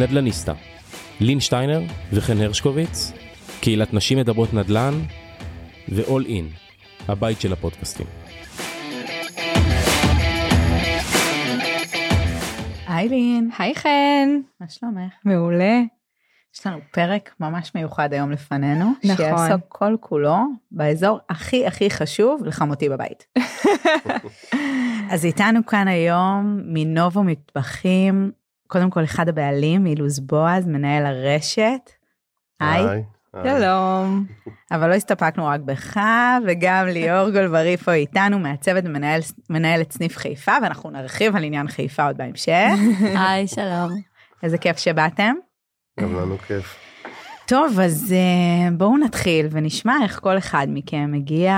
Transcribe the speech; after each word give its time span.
נדלניסטה, 0.00 0.52
לין 1.20 1.40
שטיינר 1.40 1.82
וחן 2.12 2.40
הרשקוביץ, 2.40 3.12
קהילת 3.60 3.94
נשים 3.94 4.18
מדברות 4.18 4.54
נדל"ן 4.54 4.94
ו-all 5.88 6.26
in, 6.26 6.44
הבית 7.08 7.40
של 7.40 7.52
הפודקאסטים. 7.52 8.06
היי 12.88 13.08
לין, 13.08 13.50
היי 13.58 13.74
חן. 13.74 14.28
מה 14.60 14.68
שלומך? 14.68 15.12
מעולה. 15.24 15.80
יש 16.54 16.66
לנו 16.66 16.78
פרק 16.92 17.34
ממש 17.40 17.72
מיוחד 17.74 18.12
היום 18.12 18.30
לפנינו, 18.30 18.92
נכון. 19.04 19.16
שיעסוק 19.16 19.60
כל 19.68 19.96
כולו 20.00 20.36
באזור 20.70 21.18
הכי 21.30 21.66
הכי 21.66 21.90
חשוב 21.90 22.44
לחמותי 22.44 22.88
בבית. 22.88 23.26
אז 25.12 25.24
איתנו 25.24 25.66
כאן 25.66 25.88
היום 25.88 26.60
מנובו 26.64 27.22
מטבחים, 27.22 28.30
קודם 28.70 28.90
כל 28.90 29.04
אחד 29.04 29.28
הבעלים, 29.28 29.86
אילוז 29.86 30.20
בועז, 30.20 30.66
מנהל 30.66 31.06
הרשת. 31.06 31.90
היי. 32.60 33.02
שלום. 33.44 34.26
אבל 34.72 34.88
לא 34.88 34.94
הסתפקנו 34.94 35.46
רק 35.46 35.60
בך, 35.60 36.00
וגם 36.46 36.86
ליאור 36.86 37.30
גולברי 37.34 37.76
פה 37.76 37.92
איתנו, 37.92 38.38
מעצבת 38.38 38.82
ומנהל- 38.86 39.32
מנהלת 39.50 39.92
סניף 39.92 40.16
חיפה, 40.16 40.52
ואנחנו 40.62 40.90
נרחיב 40.90 41.36
על 41.36 41.44
עניין 41.44 41.68
חיפה 41.68 42.06
עוד 42.06 42.16
בהמשך. 42.16 42.68
היי, 43.20 43.46
שלום. 43.48 43.90
איזה 44.42 44.58
כיף 44.58 44.78
שבאתם. 44.78 45.34
גם 46.00 46.14
לנו 46.16 46.38
כיף. 46.38 46.76
טוב, 47.46 47.80
אז 47.80 48.12
אה, 48.16 48.70
בואו 48.72 48.96
נתחיל 48.98 49.46
ונשמע 49.50 49.94
איך 50.02 50.20
כל 50.20 50.38
אחד 50.38 50.66
מכם 50.70 51.08
מגיע 51.12 51.54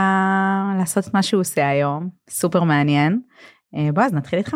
לעשות 0.79 1.09
את 1.09 1.15
מה 1.15 1.23
שהוא 1.23 1.41
עושה 1.41 1.69
היום, 1.69 2.09
סופר 2.31 2.63
מעניין. 2.63 3.21
אה, 3.77 3.89
בועז, 3.95 4.13
נתחיל 4.13 4.39
איתך. 4.39 4.55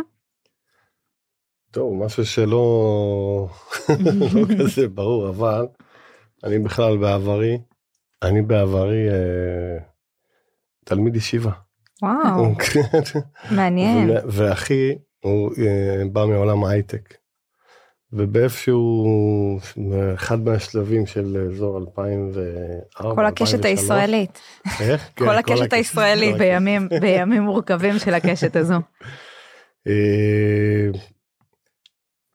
טוב, 1.77 2.05
משהו 2.05 2.25
שלא 2.25 3.49
לא 3.89 4.45
כזה 4.59 4.89
ברור, 4.89 5.29
אבל 5.29 5.67
אני 6.45 6.59
בכלל 6.59 6.97
בעברי, 6.97 7.59
אני 8.23 8.43
בעברי 8.43 9.09
אה, 9.09 9.79
תלמיד 10.85 11.17
ישיבה. 11.17 11.51
וואו, 12.03 12.55
מעניין. 13.57 14.11
ואחי 14.27 14.95
הוא 15.21 15.51
אה, 15.59 16.03
בא 16.13 16.25
מעולם 16.27 16.65
ההייטק. 16.65 17.15
ובאיפשהו 18.13 19.07
אחד 20.15 20.45
מהשלבים 20.45 21.07
של 21.07 21.49
אזור 21.53 21.79
2004, 21.79 23.15
כל 23.15 23.27
הקשת 23.27 23.55
2003, 23.55 23.65
הישראלית. 23.65 24.41
איך? 24.81 25.11
כן, 25.17 25.25
כל 25.25 25.39
הקשת 25.39 25.73
הישראלית 25.73 26.33
כל 26.33 26.39
בימים, 26.39 26.89
בימים 27.01 27.43
מורכבים 27.43 27.99
של 27.99 28.15
הקשת 28.15 28.57
הזו. 28.57 28.77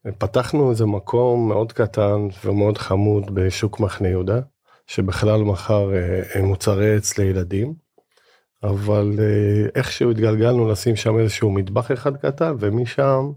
אה, 0.06 0.12
פתחנו 0.12 0.70
איזה 0.70 0.86
מקום 0.86 1.48
מאוד 1.50 1.72
קטן 1.72 2.28
ומאוד 2.46 2.78
חמוד 2.78 3.36
בשוק 3.36 3.80
מחנה 3.80 4.08
יהודה, 4.08 4.40
שבכלל 4.88 5.42
מכר 5.42 5.94
אה, 5.94 6.42
מוצרי 6.42 6.96
עץ 6.96 7.18
לילדים, 7.18 7.74
אבל 8.64 9.12
אה, 9.20 9.70
איכשהו 9.76 10.12
התגלגלנו 10.12 10.68
לשים 10.68 10.96
שם 10.96 11.20
איזשהו 11.20 11.52
מטבח 11.52 11.92
אחד 11.92 12.18
קטן, 12.18 12.56
ומשם 12.60 13.32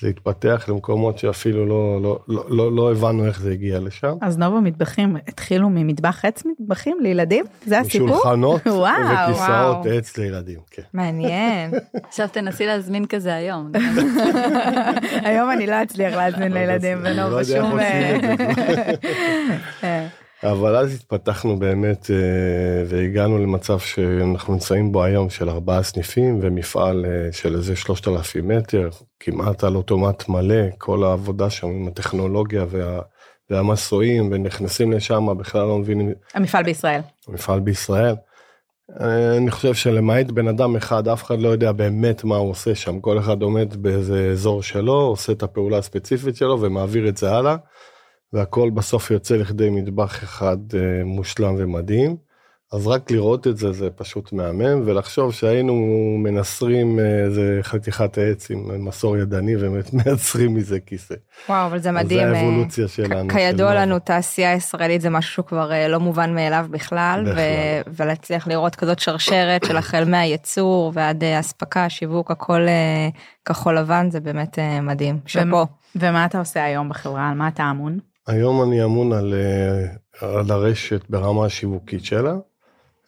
זה 0.00 0.08
התפתח 0.08 0.64
למקומות 0.68 1.18
שאפילו 1.18 1.66
לא, 1.66 2.02
לא, 2.02 2.18
לא, 2.28 2.44
לא, 2.48 2.76
לא 2.76 2.92
הבנו 2.92 3.26
איך 3.26 3.40
זה 3.40 3.52
הגיע 3.52 3.80
לשם. 3.80 4.16
אז 4.20 4.38
נובו 4.38 4.60
מטבחים 4.60 5.16
התחילו 5.28 5.68
ממטבח 5.70 6.24
עץ 6.24 6.42
מטבחים 6.44 6.98
לילדים? 7.00 7.44
זה 7.66 7.78
הסיפור? 7.80 8.08
משולחנות 8.08 8.60
וכיסאות 8.66 9.86
וואו. 9.86 9.88
עץ 9.90 10.16
לילדים, 10.16 10.58
כן. 10.70 10.82
מעניין. 10.92 11.74
עכשיו 12.08 12.28
תנסי 12.32 12.66
להזמין 12.66 13.06
כזה 13.06 13.34
היום. 13.34 13.72
היום 15.28 15.50
אני 15.50 15.66
לא 15.66 15.82
אצליח 15.82 16.14
להזמין 16.14 16.52
לילדים 16.52 17.06
אני 17.06 17.16
לא 17.16 17.22
בנובו 17.22 17.40
יודע 17.40 17.56
איך 17.56 17.64
שום... 17.64 17.78
אבל 20.52 20.76
אז 20.76 20.94
התפתחנו 20.94 21.58
באמת 21.58 22.10
אה, 22.10 22.84
והגענו 22.86 23.38
למצב 23.38 23.78
שאנחנו 23.78 24.52
נמצאים 24.52 24.92
בו 24.92 25.04
היום 25.04 25.30
של 25.30 25.50
ארבעה 25.50 25.82
סניפים 25.82 26.38
ומפעל 26.42 27.04
אה, 27.04 27.32
של 27.32 27.54
איזה 27.54 27.76
3,000 27.76 28.48
מטר, 28.48 28.88
כמעט 29.20 29.64
על 29.64 29.76
אוטומט 29.76 30.28
מלא, 30.28 30.70
כל 30.78 31.04
העבודה 31.04 31.50
שם 31.50 31.66
עם 31.66 31.88
הטכנולוגיה 31.88 32.64
וה, 32.68 33.00
והמסועים 33.50 34.28
ונכנסים 34.32 34.92
לשם 34.92 35.38
בכלל 35.38 35.66
לא 35.66 35.78
מבינים, 35.78 36.12
המפעל 36.34 36.64
בישראל. 36.64 37.00
מפעל 37.28 37.60
בישראל. 37.60 38.14
אה, 39.00 39.36
אני 39.36 39.50
חושב 39.50 39.74
שלמעט 39.74 40.26
בן 40.26 40.48
אדם 40.48 40.76
אחד 40.76 41.08
אף 41.08 41.22
אחד 41.22 41.40
לא 41.40 41.48
יודע 41.48 41.72
באמת 41.72 42.24
מה 42.24 42.36
הוא 42.36 42.50
עושה 42.50 42.74
שם 42.74 43.00
כל 43.00 43.18
אחד 43.18 43.42
עומד 43.42 43.76
באיזה 43.82 44.28
אזור 44.32 44.62
שלו 44.62 45.00
עושה 45.00 45.32
את 45.32 45.42
הפעולה 45.42 45.78
הספציפית 45.78 46.36
שלו 46.36 46.60
ומעביר 46.60 47.08
את 47.08 47.16
זה 47.16 47.32
הלאה. 47.32 47.56
והכל 48.36 48.70
בסוף 48.70 49.10
יוצא 49.10 49.36
לכדי 49.36 49.70
מטבח 49.70 50.24
אחד 50.24 50.56
אה, 50.74 51.04
מושלם 51.04 51.54
ומדהים. 51.58 52.16
אז 52.72 52.86
רק 52.86 53.10
לראות 53.10 53.46
את 53.46 53.56
זה 53.56 53.72
זה 53.72 53.90
פשוט 53.90 54.32
מהמם 54.32 54.82
ולחשוב 54.84 55.32
שהיינו 55.32 55.74
מנסרים 56.18 56.98
אה, 56.98 57.24
איזה 57.24 57.58
חתיכת 57.62 58.18
עץ 58.18 58.50
עם 58.50 58.84
מסור 58.84 59.16
ידני 59.16 59.56
ובאמת 59.56 59.92
מייצרים 59.94 60.54
מזה 60.54 60.80
כיסא. 60.80 61.14
וואו, 61.48 61.66
אבל 61.66 61.78
זה 61.78 61.92
מדהים. 61.92 62.28
זה 62.28 62.34
אה, 62.34 62.40
האבולוציה 62.40 62.88
שלנו. 62.88 63.28
כידוע 63.28 63.72
של 63.72 63.78
לנו 63.78 63.98
תעשייה 63.98 64.52
ישראלית 64.52 65.00
זה 65.00 65.10
משהו 65.10 65.46
כבר 65.46 65.72
אה, 65.72 65.88
לא 65.88 66.00
מובן 66.00 66.34
מאליו 66.34 66.66
בכלל, 66.70 67.24
בכלל. 67.26 67.34
ו- 67.36 67.90
ולהצליח 67.96 68.48
לראות 68.48 68.76
כזאת 68.76 68.98
שרשרת 68.98 69.64
של 69.64 69.76
החל 69.76 70.04
מהייצור 70.04 70.92
ועד 70.94 71.24
אספקה, 71.24 71.88
שיווק, 71.88 72.30
הכל 72.30 72.60
כחול 73.44 73.78
לבן, 73.78 74.10
זה 74.10 74.20
באמת 74.20 74.58
מדהים. 74.82 75.18
שאפו. 75.26 75.66
ומה 75.96 76.26
אתה 76.26 76.38
עושה 76.38 76.64
היום 76.64 76.88
בחברה? 76.88 77.28
על 77.28 77.34
מה 77.34 77.48
אתה 77.48 77.70
אמון? 77.70 77.98
היום 78.26 78.62
אני 78.62 78.84
אמון 78.84 79.12
על, 79.12 79.34
אה, 79.34 80.38
על 80.38 80.50
הרשת 80.50 81.10
ברמה 81.10 81.44
השיווקית 81.44 82.04
שלה. 82.04 82.36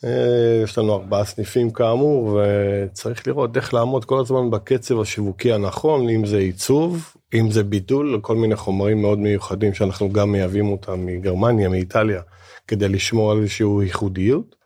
אה, 0.04 0.60
יש 0.64 0.78
לנו 0.78 0.94
ארבעה 0.94 1.24
סניפים 1.24 1.70
כאמור 1.70 2.40
וצריך 2.40 3.26
לראות 3.28 3.56
איך 3.56 3.74
לעמוד 3.74 4.04
כל 4.04 4.20
הזמן 4.20 4.50
בקצב 4.50 5.00
השיווקי 5.00 5.52
הנכון 5.52 6.08
אם 6.08 6.26
זה 6.26 6.38
עיצוב 6.38 7.14
אם 7.34 7.50
זה 7.50 7.64
בידול 7.64 8.18
כל 8.22 8.36
מיני 8.36 8.56
חומרים 8.56 9.02
מאוד 9.02 9.18
מיוחדים 9.18 9.74
שאנחנו 9.74 10.12
גם 10.12 10.32
מייבאים 10.32 10.68
אותם 10.68 11.06
מגרמניה 11.06 11.68
מאיטליה 11.68 12.22
כדי 12.68 12.88
לשמור 12.88 13.32
על 13.32 13.38
איזושהי 13.38 13.66
ייחודיות 13.82 14.56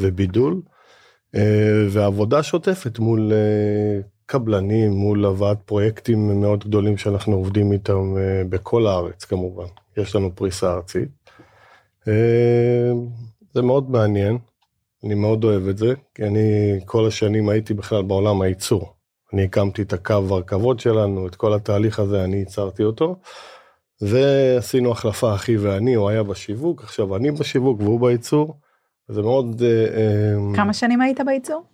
ובידול 0.00 0.60
אה, 1.34 1.86
ועבודה 1.90 2.42
שוטפת 2.42 2.98
מול 2.98 3.32
קבלנים 4.26 4.92
מול 4.92 5.24
הבאת 5.24 5.58
פרויקטים 5.64 6.40
מאוד 6.40 6.64
גדולים 6.64 6.96
שאנחנו 6.96 7.36
עובדים 7.36 7.72
איתם 7.72 8.14
בכל 8.48 8.86
הארץ 8.86 9.24
כמובן 9.24 9.66
יש 9.96 10.16
לנו 10.16 10.36
פריסה 10.36 10.72
ארצית. 10.72 11.08
אה, 12.08 12.92
זה 13.54 13.62
מאוד 13.62 13.90
מעניין 13.90 14.38
אני 15.04 15.14
מאוד 15.14 15.44
אוהב 15.44 15.68
את 15.68 15.78
זה 15.78 15.94
כי 16.14 16.24
אני 16.24 16.78
כל 16.84 17.06
השנים 17.06 17.48
הייתי 17.48 17.74
בכלל 17.74 18.02
בעולם 18.02 18.42
הייצור. 18.42 18.92
אני 19.32 19.44
הקמתי 19.44 19.82
את 19.82 19.92
הקו 19.92 20.14
הרכבות 20.30 20.80
שלנו 20.80 21.26
את 21.26 21.34
כל 21.34 21.54
התהליך 21.54 21.98
הזה 21.98 22.24
אני 22.24 22.36
ייצרתי 22.36 22.82
אותו. 22.82 23.16
ועשינו 24.00 24.92
החלפה 24.92 25.34
אחי 25.34 25.56
ואני 25.56 25.94
הוא 25.94 26.08
היה 26.08 26.22
בשיווק 26.22 26.82
עכשיו 26.82 27.16
אני 27.16 27.30
בשיווק 27.30 27.80
והוא 27.80 28.00
בייצור. 28.00 28.56
זה 29.08 29.22
מאוד 29.22 29.62
אה, 29.62 29.96
אה, 29.96 30.56
כמה 30.56 30.72
שנים 30.72 31.00
היית 31.00 31.20
בייצור? 31.26 31.64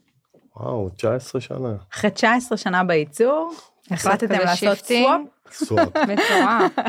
וואו 0.56 0.88
19 0.88 1.40
שנה. 1.40 1.74
אחרי 1.92 2.10
19 2.10 2.58
שנה 2.58 2.84
בייצור, 2.84 3.52
החלטתם 3.90 4.38
לעשות. 4.38 4.78
סוואפ? 4.78 5.20
סוואט. 5.52 5.96
מטורף. 6.08 6.86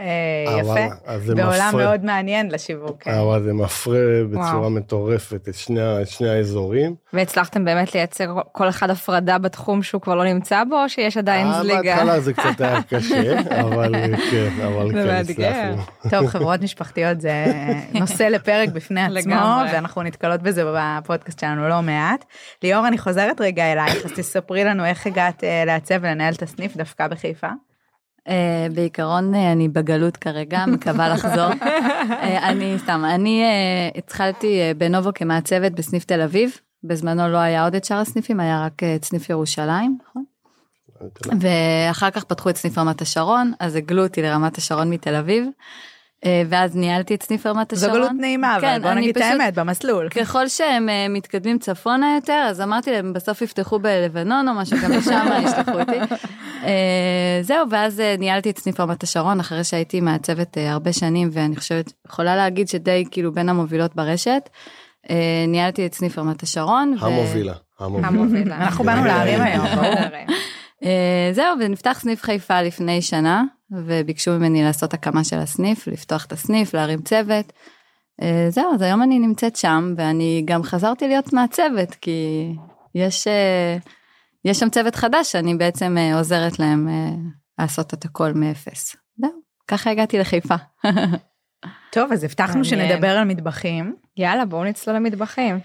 אה, 0.00 0.60
אבל- 0.60 0.78
יפה. 1.18 1.34
בעולם. 1.34 1.72
מאוד 1.76 2.04
מעניין 2.04 2.50
לשיווק. 2.50 3.02
כן. 3.02 3.10
אבל 3.14 3.42
זה 3.42 3.52
מפרה 3.52 3.98
בצורה. 4.30 4.68
מטורפת 4.68 5.48
את 5.48 5.54
שני, 5.54 6.28
האזורים. 6.28 6.94
והצלחתם 7.12 7.64
באמת 7.64 7.94
לייצר 7.94 8.24
כל 8.52 8.68
אחד 8.68 8.90
הפרדה 8.90 9.38
בתחום 9.38 9.82
שהוא 9.82 10.00
כבר 10.02 10.14
לא 10.14 10.24
נמצא 10.24 10.64
בו, 10.64 10.82
או 10.82 10.88
שיש 10.88 11.16
עדיין 11.16 11.46
אה, 11.46 11.62
זליגה? 11.62 11.82
בהתחלה 11.82 12.20
זה 12.20 12.32
קצת 12.38 12.60
היה 12.60 12.82
קשה, 12.82 13.40
אבל 13.60 13.94
כן, 14.30 14.48
אבל 14.66 14.92
כן. 14.92 15.08
הצלחנו. 15.08 15.82
טוב, 16.10 16.26
חברות 16.26 16.60
משפחתיות 16.62 17.20
זה 17.20 17.44
נושא 17.94 18.22
לפרק 18.22 18.68
בפני 18.68 19.00
עצמו. 19.18 19.32
ואנחנו 19.72 20.02
נתקלות 20.02 20.42
בזה 20.42 20.62
בפודקאסט 20.76 21.40
שלנו 21.40 21.68
לא 21.68 21.82
מעט. 21.82 22.24
ליאור, 22.62 22.88
אני 22.88 22.98
חוזרת 22.98 23.40
רגע 23.40 23.72
אלייך, 23.72 24.04
אז 24.04 24.12
תספרי 24.12 24.64
לנו 24.64 24.84
איך 24.84 25.06
הגעת 25.06 25.44
אה, 25.44 25.64
לעצב 25.66 25.94
ולנהל 26.00 26.34
את 26.34 26.42
הסניף 26.42 26.76
דווקא 26.76 27.06
בחיפה. 27.08 27.48
אה, 28.28 28.66
בעיקרון 28.74 29.34
אה, 29.34 29.52
אני 29.52 29.68
בגלות 29.68 30.16
כרגע, 30.16 30.66
מקווה 30.66 31.08
לחזור. 31.14 31.52
אה, 31.62 32.48
אני 32.48 32.76
סתם, 32.78 33.02
אני 33.14 33.44
התחלתי 33.94 34.60
בנובו 34.78 35.10
כמעצבת 35.14 35.72
בסניף 35.72 36.04
תל 36.04 36.20
אביב. 36.20 36.56
בזמנו 36.84 37.28
לא 37.28 37.36
היה 37.38 37.64
עוד 37.64 37.74
את 37.74 37.84
שאר 37.84 37.96
הסניפים, 37.96 38.40
היה 38.40 38.64
רק 38.64 38.82
את 38.96 39.04
סניף 39.04 39.30
ירושלים, 39.30 39.98
נכון? 40.02 40.24
ואחר 41.40 42.10
כך 42.10 42.24
פתחו 42.24 42.50
את 42.50 42.56
סניף 42.56 42.78
רמת 42.78 43.02
השרון, 43.02 43.52
אז 43.60 43.76
הגלו 43.76 44.02
אותי 44.02 44.22
לרמת 44.22 44.58
השרון 44.58 44.90
מתל 44.90 45.14
אביב. 45.14 45.46
אה, 46.24 46.42
ואז 46.48 46.76
ניהלתי 46.76 47.14
את 47.14 47.22
סניף 47.22 47.46
רמת 47.46 47.72
השרון. 47.72 47.92
זו 47.92 47.98
גלות 47.98 48.10
נעימה, 48.18 48.56
אבל 48.56 48.60
כן, 48.60 48.82
בוא 48.82 48.90
אני 48.90 49.00
נגיד 49.00 49.16
את 49.16 49.22
האמת, 49.22 49.54
במסלול. 49.54 50.08
ככל 50.08 50.48
שהם 50.48 50.88
אה, 50.88 51.06
מתקדמים 51.10 51.58
צפונה 51.58 52.14
יותר, 52.14 52.46
אז 52.48 52.60
אמרתי 52.60 52.90
להם, 52.90 53.12
בסוף 53.12 53.42
יפתחו 53.42 53.78
בלבנון 53.78 54.48
או 54.48 54.54
משהו, 54.54 54.76
גם 54.84 54.92
לשם 54.92 55.26
ישלחו 55.44 55.80
אותי. 55.80 56.14
אה, 56.64 57.38
זהו, 57.42 57.70
ואז 57.70 58.02
ניהלתי 58.18 58.50
את 58.50 58.58
סניף 58.58 58.80
רמת 58.80 59.02
השרון, 59.02 59.40
אחרי 59.40 59.64
שהייתי 59.64 60.00
מעצבת 60.00 60.56
הרבה 60.60 60.92
שנים, 60.92 61.28
ואני 61.32 61.56
חושבת, 61.56 61.92
יכולה 62.06 62.36
להגיד 62.36 62.68
שדי 62.68 63.04
כאילו 63.10 63.32
בין 63.32 63.48
המובילות 63.48 63.96
ברשת. 63.96 64.48
ניהלתי 65.48 65.86
את 65.86 65.94
סניף 65.94 66.18
רמת 66.18 66.42
השרון. 66.42 66.94
המובילה. 67.00 67.54
המובילה. 67.80 68.08
המובילה. 68.08 68.56
אנחנו 68.56 68.84
באנו 68.84 69.04
להרים 69.08 69.40
היום, 69.40 69.66
ברור. 69.66 69.94
זהו, 71.36 71.56
ונפתח 71.60 71.98
סניף 72.00 72.22
חיפה 72.22 72.62
לפני 72.62 73.02
שנה, 73.02 73.44
וביקשו 73.70 74.30
ממני 74.30 74.62
לעשות 74.62 74.94
הקמה 74.94 75.24
של 75.24 75.38
הסניף, 75.38 75.86
לפתוח 75.86 76.24
את 76.24 76.32
הסניף, 76.32 76.74
להרים 76.74 77.02
צוות. 77.02 77.52
אה, 78.22 78.46
זהו, 78.50 78.74
אז 78.74 78.82
היום 78.82 79.02
אני 79.02 79.18
נמצאת 79.18 79.56
שם, 79.56 79.94
ואני 79.96 80.42
גם 80.44 80.62
חזרתי 80.62 81.08
להיות 81.08 81.32
מעצבת, 81.32 81.94
כי 81.94 82.48
יש, 82.94 83.26
אה, 83.26 83.76
יש 84.44 84.58
שם 84.58 84.68
צוות 84.68 84.94
חדש 84.94 85.32
שאני 85.32 85.54
בעצם 85.54 85.98
אה, 85.98 86.18
עוזרת 86.18 86.58
להם 86.58 86.88
לעשות 87.58 87.94
את 87.94 88.04
הכל 88.04 88.32
מאפס. 88.32 88.96
זהו, 89.16 89.30
ככה 89.68 89.90
הגעתי 89.90 90.18
לחיפה. 90.18 90.54
טוב, 91.92 92.12
אז 92.12 92.24
הבטחנו. 92.24 92.64
שנדבר 92.64 93.10
על 93.10 93.24
מטבחים. 93.24 93.94
יאללה, 94.16 94.44
בואו 94.44 94.64
נצלול 94.64 94.96
למטבחים. 94.96 95.58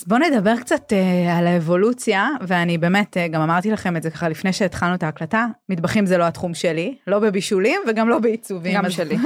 אז 0.00 0.04
בואו 0.08 0.20
נדבר 0.20 0.56
קצת 0.60 0.92
אה, 0.92 1.38
על 1.38 1.46
האבולוציה, 1.46 2.28
ואני 2.40 2.78
באמת, 2.78 3.16
אה, 3.16 3.28
גם 3.28 3.40
אמרתי 3.40 3.70
לכם 3.70 3.96
את 3.96 4.02
זה 4.02 4.10
ככה 4.10 4.28
לפני 4.28 4.52
שהתחלנו 4.52 4.94
את 4.94 5.02
ההקלטה, 5.02 5.46
מטבחים 5.68 6.06
זה 6.06 6.18
לא 6.18 6.24
התחום 6.24 6.54
שלי, 6.54 6.96
לא 7.06 7.18
בבישולים 7.18 7.80
וגם 7.88 8.08
לא 8.08 8.18
בעיצובים. 8.18 8.74
גם 8.76 8.86
אז- 8.86 8.92
שלי. 8.92 9.16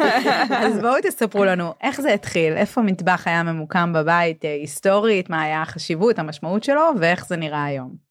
אז 0.66 0.78
בואו 0.80 0.94
תספרו 1.02 1.44
לנו 1.44 1.72
איך 1.82 2.00
זה 2.00 2.14
התחיל, 2.14 2.52
איפה 2.52 2.82
מטבח 2.82 3.22
היה 3.26 3.42
ממוקם 3.42 3.92
בבית 3.92 4.44
אה, 4.44 4.54
היסטורית, 4.54 5.30
מה 5.30 5.42
היה 5.42 5.62
החשיבות, 5.62 6.18
המשמעות 6.18 6.64
שלו, 6.64 6.90
ואיך 7.00 7.26
זה 7.26 7.36
נראה 7.36 7.64
היום. 7.64 8.04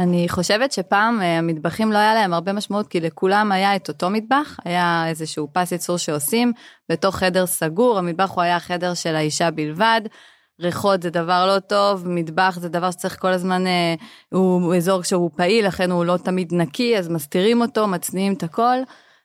אני 0.00 0.28
חושבת 0.28 0.72
שפעם 0.72 1.22
אה, 1.22 1.38
המטבחים 1.38 1.92
לא 1.92 1.98
היה 1.98 2.14
להם 2.14 2.32
הרבה 2.32 2.52
משמעות, 2.52 2.88
כי 2.88 3.00
לכולם 3.00 3.52
היה 3.52 3.76
את 3.76 3.88
אותו 3.88 4.10
מטבח, 4.10 4.56
היה 4.64 5.04
איזשהו 5.08 5.48
פס 5.52 5.72
ייצור 5.72 5.96
שעושים, 5.96 6.52
בתוך 6.88 7.16
חדר 7.16 7.46
סגור, 7.46 7.98
המטבח 7.98 8.30
הוא 8.30 8.42
היה 8.42 8.56
החדר 8.56 8.94
של 8.94 9.16
האישה 9.16 9.50
בלבד. 9.50 10.00
ריחות 10.60 11.02
זה 11.02 11.10
דבר 11.10 11.46
לא 11.46 11.58
טוב, 11.58 12.08
מטבח 12.08 12.58
זה 12.60 12.68
דבר 12.68 12.90
שצריך 12.90 13.20
כל 13.20 13.28
הזמן, 13.28 13.66
אה, 13.66 13.94
הוא 14.32 14.74
אזור 14.74 15.02
שהוא 15.02 15.30
פעיל, 15.36 15.66
לכן 15.66 15.90
הוא 15.90 16.04
לא 16.04 16.16
תמיד 16.16 16.54
נקי, 16.54 16.98
אז 16.98 17.08
מסתירים 17.08 17.60
אותו, 17.60 17.86
מצניעים 17.86 18.32
את 18.32 18.42
הכל. 18.42 18.76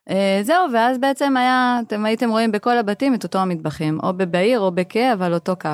אה, 0.10 0.40
זהו, 0.42 0.72
ואז 0.74 0.98
בעצם 0.98 1.38
היה, 1.38 1.80
אתם 1.88 2.06
הייתם 2.06 2.30
רואים 2.30 2.52
בכל 2.52 2.78
הבתים 2.78 3.16
את 3.16 3.24
אותו 3.24 3.40
המטבחים, 3.40 4.00
או 4.04 4.14
בבעיר 4.14 4.60
או 4.60 4.72
בקה, 4.72 5.14
אבל 5.14 5.34
אותו 5.34 5.56
קו. 5.56 5.70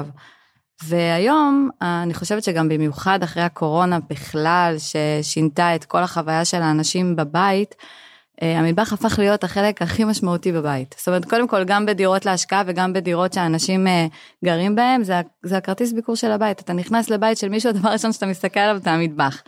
והיום, 0.84 1.70
אה, 1.82 2.04
אני 2.04 2.14
חושבת 2.14 2.44
שגם 2.44 2.70
במיוחד 2.70 3.24
אחרי 3.24 3.44
הקורונה 3.44 4.00
בכלל, 4.10 4.76
ששינתה 4.78 5.76
את 5.76 5.86
כל 5.86 6.04
החוויה 6.04 6.46
של 6.46 6.62
האנשים 6.62 7.16
בבית, 7.16 7.76
המטבח 8.42 8.94
הפך 8.94 9.20
להיות 9.20 9.44
החלק 9.44 9.82
הכי 9.82 10.04
משמעותי 10.04 10.52
בבית. 10.52 10.96
זאת 10.98 11.08
אומרת, 11.08 11.26
קודם 11.26 11.48
כל, 11.48 11.64
גם 11.64 11.86
בדירות 11.86 12.26
להשקעה 12.26 12.64
וגם 12.66 12.94
בדירות 12.94 13.34
שאנשים 13.34 13.88
אה, 13.88 14.08
גרים 14.46 14.76
בהם, 14.76 15.04
זה, 15.04 15.22
זה 15.44 15.58
הכרטיס 15.58 15.94
ביקור 15.94 16.16
של 16.16 16.32
הבית. 16.32 16.60
אתה 16.60 16.74
נכנס 16.74 17.10
לבית 17.10 17.38
של 17.38 17.50
מישהו, 17.50 17.70
הדבר 17.72 17.90
הראשון 17.90 18.14
שאתה 18.14 18.26
מסתכל 18.26 18.60
עליו 18.60 18.82
זה 18.84 18.92
המטבח. 18.92 19.44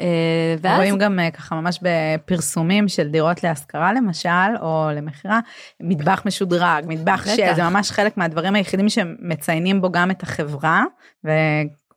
אה, 0.00 0.54
ואז... 0.60 0.76
רואים 0.76 0.98
גם 0.98 1.18
אה, 1.18 1.30
ככה 1.30 1.54
ממש 1.54 1.80
בפרסומים 1.82 2.88
של 2.88 3.08
דירות 3.08 3.42
להשכרה 3.42 3.92
למשל, 3.92 4.56
או 4.60 4.88
למכירה, 4.94 5.40
מטבח 5.80 6.22
משודרג, 6.26 6.84
מטבח 6.86 7.22
בטח. 7.22 7.36
של, 7.36 7.54
זה 7.56 7.62
ממש 7.62 7.90
חלק 7.90 8.16
מהדברים 8.16 8.54
היחידים 8.54 8.88
שמציינים 8.88 9.80
בו 9.80 9.90
גם 9.90 10.10
את 10.10 10.22
החברה, 10.22 10.84
ונובו 11.24 11.87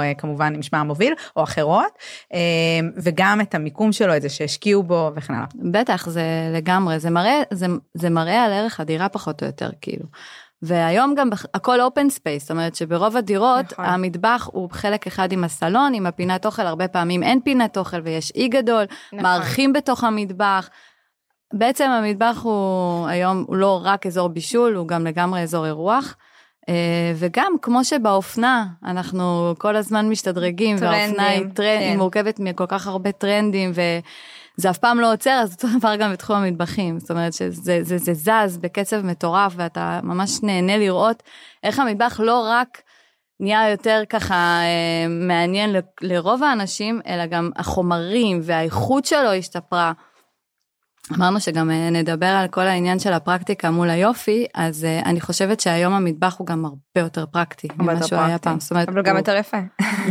אה, 0.00 0.14
כמובן 0.14 0.54
עם 0.54 0.62
שמה 0.62 0.80
המוביל, 0.80 1.14
או 1.36 1.42
אחרות, 1.42 1.98
אה, 2.34 2.38
וגם 2.96 3.40
את 3.40 3.54
המיקום 3.54 3.92
שלו, 3.92 4.16
את 4.16 4.22
זה 4.22 4.28
שהשקיעו 4.28 4.82
בו 4.82 5.10
וכן 5.16 5.34
הלאה. 5.34 5.46
בטח, 5.72 6.08
זה 6.08 6.22
לגמרי, 6.54 6.98
זה 6.98 7.10
מראה, 7.10 7.42
זה, 7.50 7.66
זה 7.94 8.10
מראה 8.10 8.44
על 8.44 8.52
ערך 8.52 8.80
הדירה 8.80 9.08
פחות 9.08 9.42
או 9.42 9.46
יותר, 9.46 9.70
כאילו. 9.80 10.04
והיום 10.62 11.14
גם 11.14 11.30
הכל 11.54 11.80
open 11.80 12.10
space, 12.10 12.42
זאת 12.42 12.50
אומרת 12.50 12.74
שברוב 12.74 13.16
הדירות. 13.16 13.72
נכון. 13.72 13.84
המטבח 13.84 14.48
הוא 14.52 14.68
חלק 14.72 15.06
אחד 15.06 15.32
עם 15.32 15.44
הסלון, 15.44 15.94
עם 15.94 16.06
הפינת 16.06 16.46
אוכל, 16.46 16.66
הרבה 16.66 16.88
פעמים 16.88 17.22
אין 17.22 17.40
פינת 17.40 17.78
אוכל 17.78 18.00
ויש 18.04 18.32
אי 18.34 18.48
גדול, 18.48 18.84
נכון. 19.06 19.22
מארחים 19.22 19.72
בתוך 19.72 20.04
המטבח. 20.04 20.68
בעצם 21.54 21.90
המטבח 21.90 22.40
הוא 22.42 23.06
היום, 23.08 23.44
הוא 23.46 23.56
לא 23.56 23.80
רק 23.84 24.06
אזור 24.06 24.28
בישול, 24.28 24.74
הוא 24.74 24.88
גם 24.88 25.06
לגמרי 25.06 25.42
אזור 25.42 25.66
אירוח. 25.66 26.16
אה, 26.68 27.12
וגם 27.16 27.52
כמו 27.62 27.84
שבאופנה 27.84 28.66
אנחנו 28.84 29.54
כל 29.58 29.76
הזמן 29.76 30.08
משתדרגים, 30.08 30.76
והאופנה 30.80 31.26
היא, 31.26 31.44
טרנד, 31.54 31.80
היא 31.80 31.92
כן. 31.92 31.98
מורכבת 31.98 32.40
מכל 32.40 32.66
כך 32.68 32.86
הרבה 32.86 33.12
טרנדים, 33.12 33.70
וזה 33.70 34.70
אף 34.70 34.78
פעם 34.78 35.00
לא 35.00 35.12
עוצר, 35.12 35.40
אז 35.42 35.52
אותו 35.52 35.68
דבר 35.78 35.96
גם 35.96 36.12
בתחום 36.12 36.36
המטבחים. 36.36 36.98
זאת 36.98 37.10
אומרת 37.10 37.32
שזה 37.32 37.78
זה, 37.82 37.98
זה 37.98 38.14
זז 38.14 38.58
בקצב 38.60 39.06
מטורף, 39.06 39.52
ואתה 39.56 40.00
ממש 40.02 40.42
נהנה 40.42 40.76
לראות 40.78 41.22
איך 41.62 41.78
המטבח 41.78 42.20
לא 42.20 42.46
רק 42.48 42.82
נהיה 43.40 43.70
יותר 43.70 44.02
ככה 44.08 44.34
אה, 44.34 45.08
מעניין 45.08 45.72
ל- 45.72 45.78
לרוב 46.00 46.42
האנשים, 46.42 47.00
אלא 47.06 47.26
גם 47.26 47.50
החומרים 47.56 48.40
והאיכות 48.42 49.04
שלו 49.04 49.32
השתפרה. 49.32 49.92
אמרנו 51.16 51.40
שגם 51.40 51.70
אה, 51.70 51.90
נדבר 51.90 52.26
על 52.26 52.48
כל 52.48 52.60
העניין 52.60 52.98
של 52.98 53.12
הפרקטיקה 53.12 53.70
מול 53.70 53.90
היופי, 53.90 54.46
אז 54.54 54.84
אה, 54.84 55.00
אני 55.04 55.20
חושבת 55.20 55.60
שהיום 55.60 55.92
המטבח 55.92 56.36
הוא 56.38 56.46
גם 56.46 56.64
הרבה 56.64 56.76
יותר 56.96 57.26
פרקטי 57.26 57.68
ממה 57.78 58.02
שהוא 58.06 58.20
היה. 58.20 58.38
פעם. 58.38 58.60
זאת 58.60 58.70
אומרת, 58.70 58.88
אבל 58.88 59.02
גם 59.02 59.10
הוא- 59.16 59.18
יותר 59.18 59.36
יפה. 59.36 59.56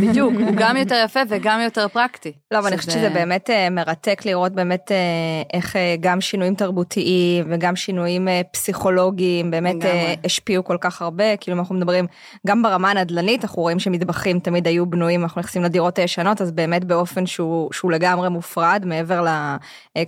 בדיוק, 0.00 0.34
הוא 0.34 0.52
גם 0.62 0.76
יותר 0.76 1.02
יפה 1.04 1.20
וגם 1.28 1.60
יותר 1.60 1.88
פרקטי. 1.88 2.32
לא, 2.50 2.58
אבל 2.58 2.66
אני 2.66 2.78
חושבת 2.78 2.92
שזה 2.92 3.10
באמת 3.10 3.50
אה, 3.50 3.70
מרתק 3.70 4.22
לראות 4.26 4.52
באמת 4.52 4.92
איך 5.52 5.76
גם 6.00 6.20
שינויים 6.20 6.54
תרבותיים 6.54 7.46
וגם 7.50 7.76
שינויים 7.76 8.28
פסיכולוגיים 8.52 9.50
באמת. 9.50 9.76
השפיעו 10.24 10.64
כל 10.64 10.76
כך 10.80 11.02
הרבה, 11.02 11.36
כאילו 11.36 11.58
אנחנו 11.58 11.74
מדברים 11.74 12.06
גם 12.46 12.62
ברמה 12.62 12.90
הנדל"נית, 12.90 13.44
אנחנו 13.44 13.62
רואים 13.62 13.78
שמטבחים 13.78 14.38
תמיד 14.38 14.66
היו 14.66 14.86
בנויים, 14.86 15.22
אנחנו 15.22 15.40
נכנסים 15.40 15.62
לדירות 15.62 15.98
הישנות, 15.98 16.40
אז 16.40 16.50
באמת 16.52 16.84
באופן 16.84 17.26
שהוא, 17.26 17.72
שהוא 17.72 17.92
לגמרי 17.92 18.28
מופרד 18.28 18.82
מעבר 18.86 19.22
ל, 19.22 19.28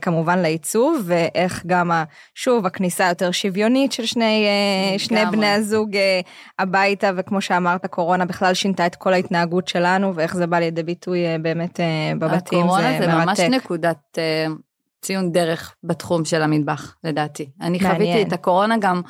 כמובן 0.01 0.39
לעיצוב, 0.81 1.03
ואיך 1.05 1.62
גם, 1.67 1.91
ה, 1.91 2.05
שוב, 2.35 2.67
הכניסה 2.67 3.06
היותר 3.06 3.31
שוויונית 3.31 3.93
של 3.93 4.06
שני, 4.06 4.47
אה, 4.47 4.99
שני. 4.99 5.21
בני 5.32 5.47
הזוג 5.47 5.97
אה, 5.97 6.21
הביתה, 6.59 7.11
וכמו 7.17 7.41
שאמרת, 7.41 7.87
קורונה 7.87 8.25
בכלל 8.25 8.55
שינתה 8.55 8.87
את 8.87 8.97
כל 8.97 9.12
ההתנהגות 9.12 9.69
שלנו, 9.69 10.15
ואיך 10.15 10.37
זה 10.37 10.47
בא 10.47 10.59
לידי 10.59 10.82
ביטוי 10.82 11.27
אה, 11.27 11.37
באמת 11.38 11.81
בבתים, 12.19 12.59
הקורונה 12.59 12.99
זה 12.99 13.06
מרתק. 13.06 13.27
ממש 13.27 13.41
נקודת 13.41 14.19
ציון 15.02 15.32
דרך 15.32 15.75
בתחום 15.85 16.25
של 16.25 16.43
המטבח, 16.43 16.94
לדעתי. 17.05 17.51
אני 17.60 17.79
מעניין. 17.79 17.94
חוויתי 17.94 18.22
את 18.22 18.32
הקורונה 18.32 18.77
גם 18.79 19.01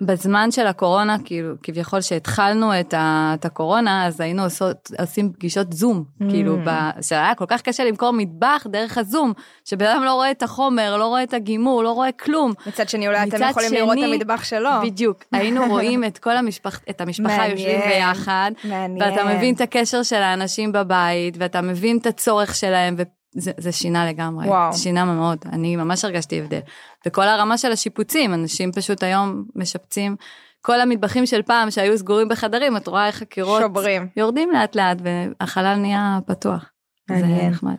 בזמן 0.00 0.50
של 0.50 0.66
הקורונה, 0.66 1.16
כאילו, 1.24 1.54
כביכול 1.62 2.00
שהתחלנו 2.00 2.80
את, 2.80 2.94
ה, 2.94 3.34
את 3.34 3.44
הקורונה, 3.44 4.06
אז 4.06 4.20
היינו 4.20 4.42
עושות, 4.42 4.90
עושים 4.98 5.32
פגישות 5.32 5.72
זום, 5.72 6.04
Mm. 6.20 6.24
כאילו, 6.30 6.56
ב, 6.64 6.70
שהיה 7.02 7.34
כל 7.34 7.44
כך 7.48 7.62
קשה 7.62 7.84
למכור 7.84 8.10
מטבח 8.12 8.66
דרך 8.70 8.98
הזום, 8.98 9.32
שבן 9.64 9.86
אדם 9.86 10.02
לא 10.04 10.14
רואה 10.14 10.30
את 10.30 10.42
החומר, 10.42 10.96
לא 10.96 11.06
רואה 11.06 11.22
את 11.22 11.34
הגימור, 11.34 11.84
לא 11.84 11.92
רואה 11.92 12.12
כלום. 12.12 12.52
מצד 12.66 12.88
שני 12.88 13.08
אולי 13.08 13.22
אתם 13.22 13.36
מצד 13.36 13.46
יכולים 13.50 13.72
לראות 13.72 13.92
את 13.92 13.98
שני, 13.98 14.14
המטבח 14.14 14.44
שלו. 14.44 14.70
בדיוק, 14.82 15.24
היינו 15.32 15.66
רואים 15.68 16.04
את 16.04 16.18
כל 16.18 16.36
המשפח, 16.36 16.80
את 16.90 17.00
המשפחה 17.00 17.36
מעניין. 17.36 17.50
יושבים 17.50 17.80
ביחד, 17.88 18.50
מעניין. 18.64 19.10
ואתה 19.10 19.24
מבין 19.24 19.54
את 19.54 19.60
הקשר 19.60 20.02
של 20.02 20.16
האנשים 20.16 20.72
בבית, 20.72 21.34
ואתה 21.38 21.60
מבין 21.60 21.98
את 21.98 22.06
הצורך 22.06 22.54
שלהם, 22.54 22.94
וזה 22.98 23.19
זה 23.34 23.72
שינה 23.72 24.06
לגמרי. 24.08 24.48
וואו. 24.48 24.72
זה 24.72 24.78
שינה 24.78 25.04
מאוד, 25.04 25.38
אני 25.52 25.76
ממש 25.76 26.04
הרגשתי 26.04 26.40
הבדל. 26.40 26.60
וכל 27.06 27.22
הרמה 27.22 27.58
של 27.58 27.72
השיפוצים, 27.72 28.34
אנשים 28.34 28.72
פשוט 28.72 29.02
היום 29.02 29.44
משפצים. 29.56 30.16
כל 30.62 30.80
המטבחים 30.80 31.26
של 31.26 31.42
פעם 31.42 31.70
שהיו 31.70 31.98
סגורים 31.98 32.28
בחדרים, 32.28 32.76
את 32.76 32.86
רואה 32.88 33.06
איך 33.06 33.22
הקירות 33.22 33.62
שוברים. 33.62 34.08
יורדים 34.16 34.50
לאט 34.52 34.76
לאט, 34.76 34.98
והחלל 35.40 35.76
נהיה 35.76 36.18
פתוח. 36.26 36.64
זה. 37.08 37.26
נחמד. 37.50 37.74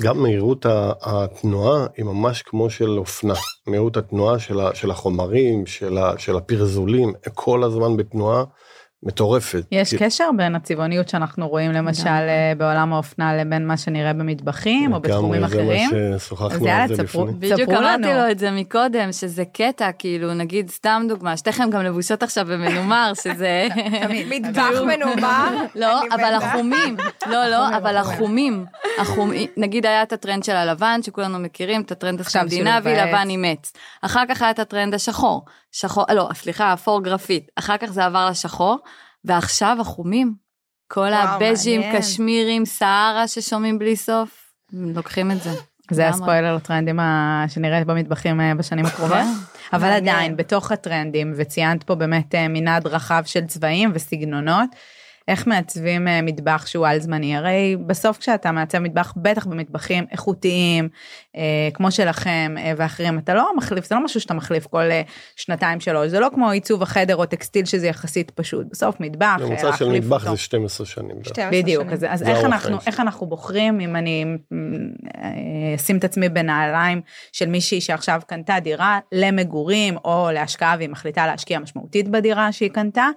גם 0.00 0.22
מהירות 0.22 0.66
התנועה 1.02 1.86
היא 1.96 2.04
ממש 2.04 2.42
כמו 2.42 2.70
של 2.70 2.98
אופנה. 2.98 3.34
מהירות 3.66 3.96
התנועה 3.96 4.38
של, 4.38 4.60
ה- 4.60 4.74
של 4.74 4.90
החומרים, 4.90 5.66
של, 5.66 5.98
ה- 5.98 6.18
של 6.18 6.36
הפרזולים, 6.36 7.12
כל 7.34 7.64
הזמן 7.64 7.96
בתנועה, 7.96 8.44
מטורפת. 9.04 9.62
יש 9.72 9.90
כי- 9.90 9.96
קשר 9.98 10.24
בין 10.36 10.54
הצבעוניות 10.54 11.08
שאנחנו 11.08 11.48
רואים 11.48 11.72
למשל 11.72 12.06
אה, 12.06 12.52
בעולם 12.58 12.92
האופנה 12.92 13.36
לבין 13.36 13.66
מה 13.66 13.76
שנראה 13.76 14.12
במטבחים 14.12 14.92
או 14.94 15.00
בתחומים 15.00 15.42
לגמרי, 15.42 15.46
אחרים? 15.62 15.90
זה 15.90 16.08
מה 16.10 16.14
אז 16.14 16.22
ששוחחנו 16.22 16.68
על 16.68 16.88
זה. 16.88 17.02
לפני. 17.02 17.24
בדיוק 17.38 17.70
אמרתי. 17.70 18.02
לו 18.14 18.30
את 18.30 18.38
זה 18.38 18.50
מקודם, 18.50 19.12
שזה 19.12 19.44
קטע, 19.52 19.90
כאילו, 19.98 20.34
נגיד, 20.34 20.70
סתם 20.70 21.02
דוגמה, 21.08 21.36
שתיכם 21.36 21.70
גם 21.70 21.82
לבושות 21.82 22.22
עכשיו 22.22 22.46
במנומר, 22.46 23.12
שזה... 23.22 23.66
מטבח 24.30 24.70
מנומר. 24.86 25.44
לא, 25.74 26.00
אבל. 26.14 26.34
החומים, 26.34 26.96
לא, 27.26 27.46
לא, 27.46 27.76
אבל 27.76 27.96
החומים, 27.96 28.64
החומים, 28.98 29.48
נגיד 29.56 29.86
היה 29.86 30.02
את 30.02 30.12
הטרנד 30.12 30.44
של 30.44 30.56
הלבן, 30.56 31.00
שכולנו 31.02 31.38
מכירים, 31.38 31.80
את 31.80 31.92
הטרנד 31.92 32.20
הסקנדינבי. 32.20 32.96
לבן 32.96 33.28
עץ. 33.44 33.72
אחר 34.02 34.22
כך 34.28 34.42
היה 34.42 34.50
את 34.50 34.58
הטרנד 34.58 34.94
השחור, 34.94 35.44
שחור, 35.72 36.04
לא, 36.14 36.28
סליחה, 36.34 36.72
אפור 36.72 37.02
גרפית. 37.02 37.48
אחר 37.56 37.76
כך 37.76 37.86
זה 37.86 38.04
עבר 38.04 38.28
לשחור, 38.30 38.78
ועכשיו 39.24 39.76
החומים, 39.80 40.34
כל 40.88 41.12
הבז'ים. 41.12 41.82
קשמירים, 41.96 42.64
סהרה 42.64 43.28
ששומעים 43.28 43.78
בלי 43.78 43.96
סוף, 43.96 44.52
לוקחים 44.72 45.30
את 45.30 45.42
זה. 45.42 45.50
זה. 45.90 46.08
הספוילר 46.08 46.56
לטרנדים 46.56 46.98
שנראה 47.48 47.84
במטבחים 47.84 48.40
אה, 48.40 48.54
בשנים 48.54 48.86
הקרובות. 48.86 49.16
כן. 49.16 49.76
אבל. 49.76 49.88
עדיין, 49.88 50.36
בתוך 50.36 50.72
הטרנדים, 50.72 51.32
וציינת 51.36 51.82
פה 51.82 51.94
באמת 51.94 52.34
אה, 52.34 52.48
מנעד 52.48 52.86
רחב 52.86 53.22
של 53.26 53.46
צבעים 53.46 53.90
וסגנונות, 53.94 54.70
איך 55.28 55.46
מעצבים 55.46 56.08
אה, 56.08 56.22
מטבח 56.22 56.66
שהוא 56.66 56.86
על 56.86 56.98
זמני? 56.98 57.36
הרי 57.36 57.76
בסוף 57.86 58.18
כשאתה 58.18 58.52
מעצב 58.52 58.78
מטבח, 58.78 59.12
בטח 59.16 59.46
במטבחים 59.46 60.04
איכותיים, 60.12 60.88
אה, 61.36 61.68
כמו 61.74 61.90
שלכם 61.90 62.54
אה, 62.58 62.72
ואחרים, 62.76 63.18
אתה 63.18 63.34
לא 63.34 63.50
מחליף, 63.56 63.88
זה 63.88 63.94
לא 63.94 64.04
משהו 64.04 64.20
שאתה 64.20 64.34
מחליף 64.34 64.66
כל 64.66 64.90
אה, 64.90 65.02
שנתיים 65.36 65.80
שלוש, 65.80 66.08
זה 66.08 66.20
לא 66.20 66.28
כמו 66.34 66.50
עיצוב 66.50 66.82
החדר 66.82 67.16
או 67.16 67.26
טקסטיל 67.26 67.64
שזה 67.64 67.86
יחסית 67.86 68.30
פשוט. 68.30 68.66
בסוף 68.70 69.00
מטבח, 69.00 69.36
אה, 69.40 69.46
ממוצע 69.46 69.76
של 69.76 69.88
מטבח 69.88 70.22
אותו. 70.22 70.36
זה 70.36 70.42
12 70.42 70.86
שנים. 70.86 71.08
בערך. 71.08 71.26
12 71.26 71.50
בדיוק, 71.50 71.82
שנים. 71.82 71.94
אז, 71.94 72.06
אז 72.08 72.22
איך, 72.22 72.44
אנחנו, 72.44 72.78
איך 72.86 73.00
אנחנו 73.00 73.26
בוחרים 73.26 73.80
אם 73.80 73.96
אני 73.96 74.24
אה, 75.16 75.74
אשים 75.76 75.96
את 75.96 76.04
עצמי 76.04 76.28
בנעליים 76.28 77.00
של 77.32 77.48
מישהי 77.48 77.80
שעכשיו 77.80 78.20
קנתה 78.26 78.60
דירה 78.60 78.98
למגורים 79.12 79.96
או 80.04 80.28
להשקעה 80.32 80.74
והיא 80.78 80.88
מחליטה 80.88 81.26
להשקיע 81.26 81.58
משמעותית 81.58 82.08
בדירה 82.08 82.52
שהיא 82.52 82.70
קנתה, 82.70 83.08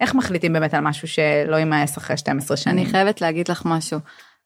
איך 0.00 0.14
מחליטים 0.14 0.52
באמת 0.52 0.74
על 0.74 0.80
משהו 0.80 1.08
שלא 1.08 1.53
יימאס 1.58 1.98
אחרי 1.98 2.16
12 2.16 2.56
שנים? 2.56 2.78
אני 2.78 2.86
חייבת 2.86 3.20
להגיד 3.20 3.50
לך 3.50 3.62
משהו. 3.64 3.98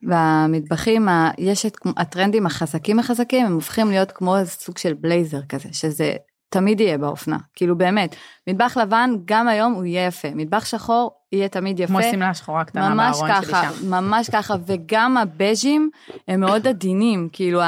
במטבחים 0.02 1.08
ה- 1.08 1.30
יש 1.38 1.66
את 1.66 1.76
הטרנדים 1.96 2.46
החזקים 2.46 2.98
החזקים 2.98 3.46
הם 3.46 3.54
הופכים 3.54 3.90
להיות 3.90 4.12
כמו 4.12 4.36
סוג 4.44 4.78
של 4.78 4.94
בלייזר 5.00 5.40
כזה 5.48 5.68
שזה 5.72 6.12
תמיד 6.50 6.80
יהיה 6.80 6.98
באופנה 6.98 7.36
כאילו 7.54 7.78
באמת 7.78 8.16
מטבח 8.48 8.76
לבן 8.76 9.10
גם 9.24 9.48
היום 9.48 9.72
הוא 9.72 9.84
יהיה 9.84 10.06
יפה 10.06 10.28
מטבח 10.34 10.64
שחור 10.64 11.10
יהיה 11.32 11.48
תמיד 11.48 11.80
יפה. 11.80 11.86
כמו 11.92 12.02
שמלה 12.02 12.34
שחורה 12.34 12.64
קטנה 12.64 12.94
בארון 12.94 13.14
שלי 13.14 13.28
ככה, 13.46 13.62
שם. 13.80 13.90
ממש 13.90 14.30
ככה, 14.30 14.54
וגם 14.66 15.16
הבז'ים 15.16 15.90
הם 16.28 16.40
מאוד 16.40 16.66
עדינים, 16.68 17.28
כאילו 17.32 17.60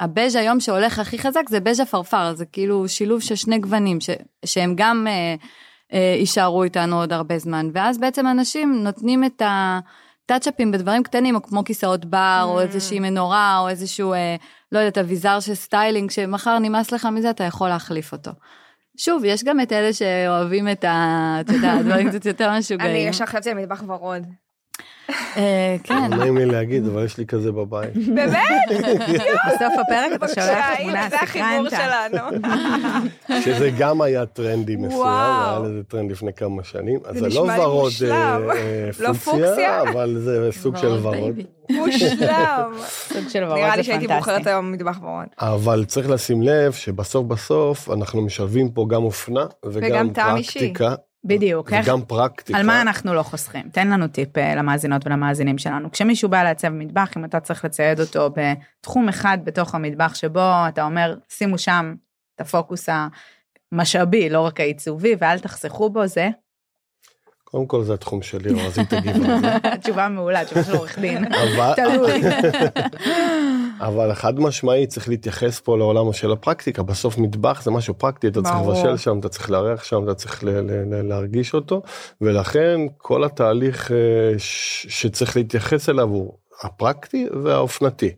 הבז' 0.00 0.36
היום 0.36 0.60
שהולך 0.60 0.98
הכי 0.98 1.18
חזק 1.18 1.42
זה 1.48 1.60
בז' 1.60 1.80
עפרפר, 1.80 2.34
זה 2.34 2.44
כאילו 2.44 2.88
שילוב 2.88 3.20
של 3.20 3.34
שני 3.34 3.58
גוונים, 3.58 4.00
ש- 4.00 4.10
שהם 4.44 4.72
גם 4.76 5.06
אה, 5.08 5.34
יישארו 5.92 6.62
איתנו 6.62 7.00
עוד 7.00 7.12
הרבה 7.12 7.38
זמן, 7.38 7.70
ואז 7.72 7.98
בעצם 7.98 8.26
אנשים 8.26 8.84
נותנים 8.84 9.24
את 9.24 9.42
ה 9.44 9.56
touch-up 9.56 10.49
ים 10.49 10.72
בדברים 10.72 11.02
קטנים, 11.02 11.34
או 11.34 11.42
כמו 11.42 11.64
כיסאות 11.64 12.04
בר, 12.04 12.42
או 12.44 12.58
Mm. 12.58 12.62
איזושהי 12.62 13.00
מנורה, 13.00 13.58
או 13.58 13.68
איזשהו, 13.68 14.12
אה, 14.12 14.36
לא 14.72 14.78
יודעת, 14.78 14.98
אביזר 14.98 15.40
של 15.40 15.54
סטיילינג, 15.54 16.10
שמחר 16.10 16.58
נמאס 16.58 16.92
לך 16.92 17.08
מזה, 17.12 17.30
אתה 17.30 17.44
יכול 17.44 17.68
להחליף 17.68 18.12
אותו. 18.12 18.30
שוב, 18.96 19.22
יש 19.24 19.44
גם 19.44 19.60
את 19.60 19.72
אלה 19.72 19.92
שאוהבים 19.92 20.68
את 20.68 20.84
ה... 20.84 21.36
אתה 21.40 21.52
יודע, 21.52 21.72
הדברים 21.72 22.10
קצת 22.10 22.26
יותר 22.26 22.50
משוגעים. 22.58 22.90
אני 22.90 22.98
ישר 22.98 23.26
חשבתי 23.26 23.50
על 23.50 23.56
מטבח 23.58 23.82
ורוד. 23.86 24.22
אה, 25.36 25.76
כן, 25.84 26.10
לא 26.10 26.16
נעים 26.16 26.36
לי 26.36 26.46
להגיד, 26.46 26.86
אבל 26.86 27.04
יש 27.04 27.18
לי 27.18 27.26
כזה 27.26 27.52
בבית. 27.52 27.96
באמת? 28.14 28.38
בסוף 29.48 29.72
הפרק 29.80 30.12
אתה 30.14 30.28
שולח 30.28 30.76
תמונה, 30.76 31.08
זה 31.10 31.16
החיבור. 31.22 31.68
שלנו. 31.70 32.48
שזה 33.44 33.70
גם 33.78 34.02
היה 34.02 34.26
טרנדי 34.26 34.76
מסוים. 34.76 35.06
היה 35.06 35.58
לזה 35.64 35.82
טרנד 35.88 36.10
לפני 36.10 36.32
כמה 36.32 36.64
שנים. 36.64 37.00
אז 37.04 37.18
זה 37.18 37.28
לא 37.28 37.46
ורוד. 37.58 37.92
אה, 38.10 38.38
לא 39.00 39.12
פוקסיה? 39.12 39.46
פוקסיה, 39.46 39.82
אבל 39.82 40.16
זה 40.18 40.48
סוג 40.52 40.76
של 40.76 40.92
ורוד. 41.02 41.38
מושלם. 41.70 42.72
סוג 42.88 43.28
של 43.28 43.44
ורוד 43.44 43.58
נראה 43.58 43.70
זה 43.70 43.76
לי 43.76 43.82
שהייתי 43.84 44.06
פנטסטי. 44.08 44.30
בוחרת 44.30 44.46
היום 44.46 44.72
מטבח 44.72 44.98
ורוד. 45.02 45.26
אבל 45.40 45.84
צריך 45.84 46.10
לשים 46.10 46.42
לב 46.42 46.72
שבסוף 46.72 47.26
בסוף 47.26 47.90
אנחנו 47.90 48.22
משלבים 48.22 48.70
פה 48.70 48.86
גם 48.88 49.02
אופנה 49.04 49.46
וגם 49.64 49.90
וגם 49.90 50.12
טעם 50.12 50.36
אישי. 50.36 50.52
פרקטיקה. 50.58 50.94
בדיוק, 51.24 51.72
איך- 51.72 51.86
וגם 51.86 52.02
פרקטיקה. 52.02 52.58
על 52.58 52.66
מה 52.66 52.82
אנחנו 52.82 53.14
לא 53.14 53.22
חוסכים? 53.22 53.68
תן 53.72 53.88
לנו 53.88 54.08
טיפ 54.08 54.38
אה, 54.38 54.54
למאזינות 54.54 55.06
ולמאזינים 55.06 55.58
שלנו. 55.58 55.90
כשמישהו 55.90 56.28
בא 56.28 56.42
לעצב 56.42 56.68
מטבח, 56.68 57.10
אם 57.16 57.24
אתה 57.24 57.40
צריך 57.40 57.64
לצייד 57.64 58.00
אותו 58.00 58.30
בתחום 58.36 59.08
אחד 59.08 59.38
בתוך 59.44 59.74
המטבח 59.74 60.14
שבו 60.14 60.40
אתה 60.68 60.84
אומר, 60.84 61.16
שימו 61.28 61.58
שם 61.58 61.94
את 62.34 62.40
הפוקוס 62.40 62.88
המשאבי, 63.72 64.30
לא 64.30 64.40
רק 64.40 64.60
העיצובי, 64.60 65.14
ואל 65.18 65.38
תחסכו 65.38 65.90
בו, 65.90 66.06
זה 66.06 66.28
קודם 67.44 67.66
כל 67.66 67.82
זה 67.82 67.94
התחום 67.94 68.22
שלי, 68.22 68.66
אז 68.66 68.78
היא 68.78 68.86
תגיב 68.86 69.16
על 69.30 69.40
זה. 69.40 69.48
תשובה 69.82 70.08
מעולה, 70.08 70.44
תשובה 70.44 70.64
של 70.64 70.76
עורך 70.76 70.98
דין. 70.98 71.24
תלוי. 71.76 72.12
אבל 73.80 74.14
חד 74.14 74.40
משמעי 74.40 74.86
צריך 74.86 75.08
להתייחס 75.08 75.60
פה 75.60 75.76
לעולם 75.78 76.12
של 76.12 76.32
הפרקטיקה 76.32 76.82
בסוף 76.82 77.18
מטבח 77.18 77.62
זה 77.62 77.70
משהו 77.70 77.94
פרקטי 77.94 78.28
אתה 78.28 78.42
צריך. 78.42 78.54
לבשל 78.68 78.96
שם 78.96 79.18
אתה 79.18 79.28
צריך 79.28 79.50
לארח 79.50 79.84
שם 79.84 80.04
אתה 80.04 80.14
צריך 80.14 80.44
ל- 80.44 80.48
ל- 80.50 80.94
ל- 80.94 81.08
להרגיש 81.08 81.54
אותו 81.54 81.82
ולכן 82.20 82.80
כל 82.98 83.24
התהליך 83.24 83.92
אה, 83.92 83.96
ש- 84.38 84.86
שצריך 84.88 85.36
להתייחס 85.36 85.88
אליו 85.88 86.08
הוא 86.08 86.32
הפרקטי 86.62 87.26
והאופנתי. 87.44 88.10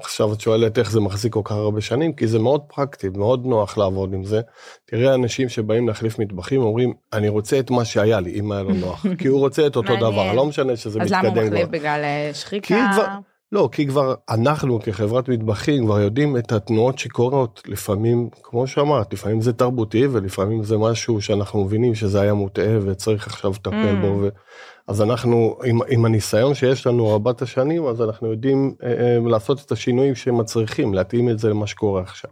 עכשיו 0.00 0.32
את 0.32 0.40
שואלת 0.40 0.78
איך 0.78 0.90
זה 0.90 1.00
מחזיק 1.00 1.32
כל 1.32 1.40
כך 1.44 1.52
הרבה 1.52 1.80
שנים 1.80 2.12
כי 2.12 2.26
זה 2.26 2.38
מאוד 2.38 2.60
פרקטי 2.74 3.08
מאוד 3.08 3.46
נוח 3.46 3.78
לעבוד 3.78 4.12
עם 4.14 4.24
זה. 4.24 4.40
תראה 4.86 5.14
אנשים 5.14 5.48
שבאים 5.48 5.88
להחליף 5.88 6.18
מטבחים 6.18 6.60
אומרים 6.62 6.92
אני 7.12 7.28
רוצה 7.28 7.58
את 7.58 7.70
מה 7.70 7.84
שהיה 7.84 8.20
לי 8.20 8.40
אם 8.40 8.52
היה 8.52 8.62
לו 8.62 8.70
נוח 8.74 9.06
כי 9.18 9.28
הוא 9.28 9.40
רוצה 9.40 9.66
את 9.66 9.76
אותו. 9.76 9.96
דבר 9.96 10.32
לא 10.32 10.46
משנה 10.46 10.76
שזה 10.76 11.02
אז 11.02 11.10
למה 11.12 11.20
הוא 11.20 11.28
מתקדם 11.30 11.46
מחליף. 11.46 11.68
בגלל 11.68 12.00
אה, 12.04 12.30
שחיקה? 12.34 12.74
לא, 13.52 13.68
כי 13.72 13.86
כבר 13.86 14.14
אנחנו 14.30 14.80
כחברת 14.82 15.28
מטבחים 15.28 15.84
כבר 15.84 16.00
יודעים 16.00 16.36
את 16.36 16.52
התנועות 16.52 16.98
שקורות 16.98 17.62
לפעמים, 17.66 18.28
כמו 18.42 18.66
שאמרת, 18.66 19.12
לפעמים 19.12 19.40
זה 19.40 19.52
תרבותי 19.52 20.06
ולפעמים 20.06 20.64
זה 20.64 20.78
משהו 20.78 21.20
שאנחנו 21.20 21.64
מבינים 21.64 21.94
שזה 21.94 22.20
היה 22.20 22.34
מוטעה 22.34 22.78
וצריך 22.82 23.26
עכשיו 23.26 23.50
לטפל 23.50 23.72
Mm. 23.72 24.00
בו. 24.00 24.18
ו... 24.20 24.28
אז 24.88 25.02
אנחנו, 25.02 25.56
עם, 25.64 25.78
עם 25.88 26.04
הניסיון 26.04 26.54
שיש 26.54 26.86
לנו 26.86 27.14
רבת 27.14 27.42
השנים, 27.42 27.86
אז 27.86 28.02
אנחנו 28.02 28.30
יודעים 28.30 28.74
אה, 28.82 28.88
אה, 28.88 29.18
לעשות 29.30 29.60
את 29.66 29.72
השינויים 29.72 30.14
שמצריכים, 30.14 30.94
להתאים 30.94 31.28
את 31.28 31.38
זה 31.38 31.50
למה 31.50 31.66
שקורה 31.66 32.02
עכשיו. 32.02 32.30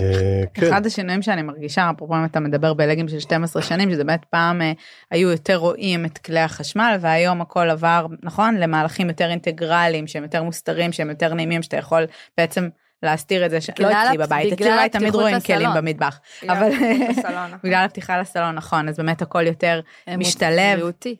אה, 0.00 0.42
כן, 0.54 0.66
אחד 0.66 0.86
השינויים 0.86 1.22
שאני 1.22 1.42
מרגישה, 1.42 1.90
אפרופו 1.94 2.14
אם 2.14 2.24
אתה 2.24 2.40
מדבר 2.40 2.74
בלגים 2.74 3.08
של 3.08 3.18
12 3.18 3.62
שנים, 3.62 3.90
שזה 3.90 4.04
באמת 4.04 4.24
פעם 4.30 4.62
אה, 4.62 4.72
היו 5.10 5.30
יותר 5.30 5.56
רואים 5.56 6.04
את 6.04 6.18
כלי 6.18 6.40
החשמל, 6.40 6.96
והיום 7.00 7.40
הכל 7.40 7.70
עבר, 7.70 8.06
נכון, 8.22 8.56
למהלכים 8.56 9.08
יותר 9.08 9.30
אינטגרליים, 9.30 10.06
שהם 10.06 10.22
יותר 10.22 10.42
מוסתרים, 10.42 10.92
שהם 10.92 11.10
יותר 11.10 11.34
נעימים, 11.34 11.62
שאתה 11.62 11.76
יכול 11.76 12.06
בעצם 12.36 12.68
להסתיר 13.02 13.46
את 13.46 13.50
זה, 13.50 13.60
ש... 13.60 13.70
לא 13.70 13.74
בגלל 13.88 14.04
אצלי 14.06 14.18
בבית, 14.18 14.52
אצלי 14.52 14.72
בבית 14.72 14.92
תמיד 14.92 15.14
רואים 15.14 15.36
לסלון. 15.36 15.58
כלים 15.58 15.70
במטבח, 15.74 16.20
אבל 16.48 16.68
נכון. 17.10 17.58
בגלל 17.64 17.84
הפתיחה 17.84 18.20
לסלון, 18.20 18.54
נכון, 18.54 18.88
אז 18.88 18.96
באמת 18.96 19.22
הכל 19.22 19.46
יותר 19.46 19.80
משתלב. 20.18 20.76
בריאותי. 20.76 21.16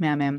מהמם. 0.00 0.38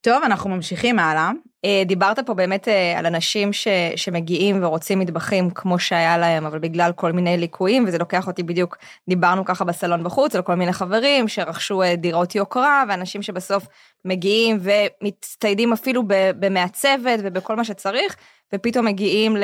טוב, 0.00 0.22
אנחנו 0.22 0.50
ממשיכים 0.50 0.98
הלאה. 0.98 1.30
אה, 1.64 1.82
דיברת 1.86 2.18
פה 2.26 2.34
באמת 2.34 2.68
אה, 2.68 2.98
על 2.98 3.06
אנשים 3.06 3.52
ש, 3.52 3.68
שמגיעים 3.96 4.64
ורוצים 4.64 4.98
מטבחים 4.98 5.50
כמו 5.50 5.78
שהיה 5.78 6.18
להם, 6.18 6.46
אבל 6.46 6.58
בגלל 6.58 6.92
כל 6.92 7.12
מיני 7.12 7.36
ליקויים, 7.36 7.84
וזה 7.86 7.98
לוקח 7.98 8.26
אותי 8.26 8.42
בדיוק, 8.42 8.76
דיברנו 9.08 9.44
ככה 9.44 9.64
בסלון 9.64 10.04
בחוץ, 10.04 10.36
על 10.36 10.42
כל 10.42 10.54
מיני 10.54 10.72
חברים 10.72 11.28
שרכשו 11.28 11.82
אה, 11.82 11.96
דירות 11.96 12.34
יוקרה, 12.34 12.84
ואנשים 12.88 13.22
שבסוף 13.22 13.66
מגיעים 14.04 14.58
ומצטיידים 14.60 15.72
אפילו 15.72 16.02
במעצבת 16.38 17.18
ובכל 17.22 17.56
מה 17.56 17.64
שצריך, 17.64 18.16
ופתאום 18.54 18.86
מגיעים 18.86 19.36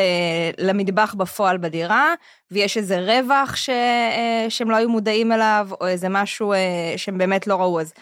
למטבח 0.58 1.14
בפועל 1.14 1.56
בדירה, 1.58 2.14
ויש 2.50 2.76
איזה 2.76 2.98
רווח 3.00 3.56
ש, 3.56 3.70
שהם 4.48 4.70
לא 4.70 4.76
היו 4.76 4.88
מודעים 4.88 5.32
אליו, 5.32 5.68
או 5.80 5.86
איזה 5.86 6.08
משהו 6.08 6.52
שהם 6.96 7.18
באמת 7.18 7.46
לא 7.46 7.54
ראו. 7.54 7.80
אז 7.80 7.92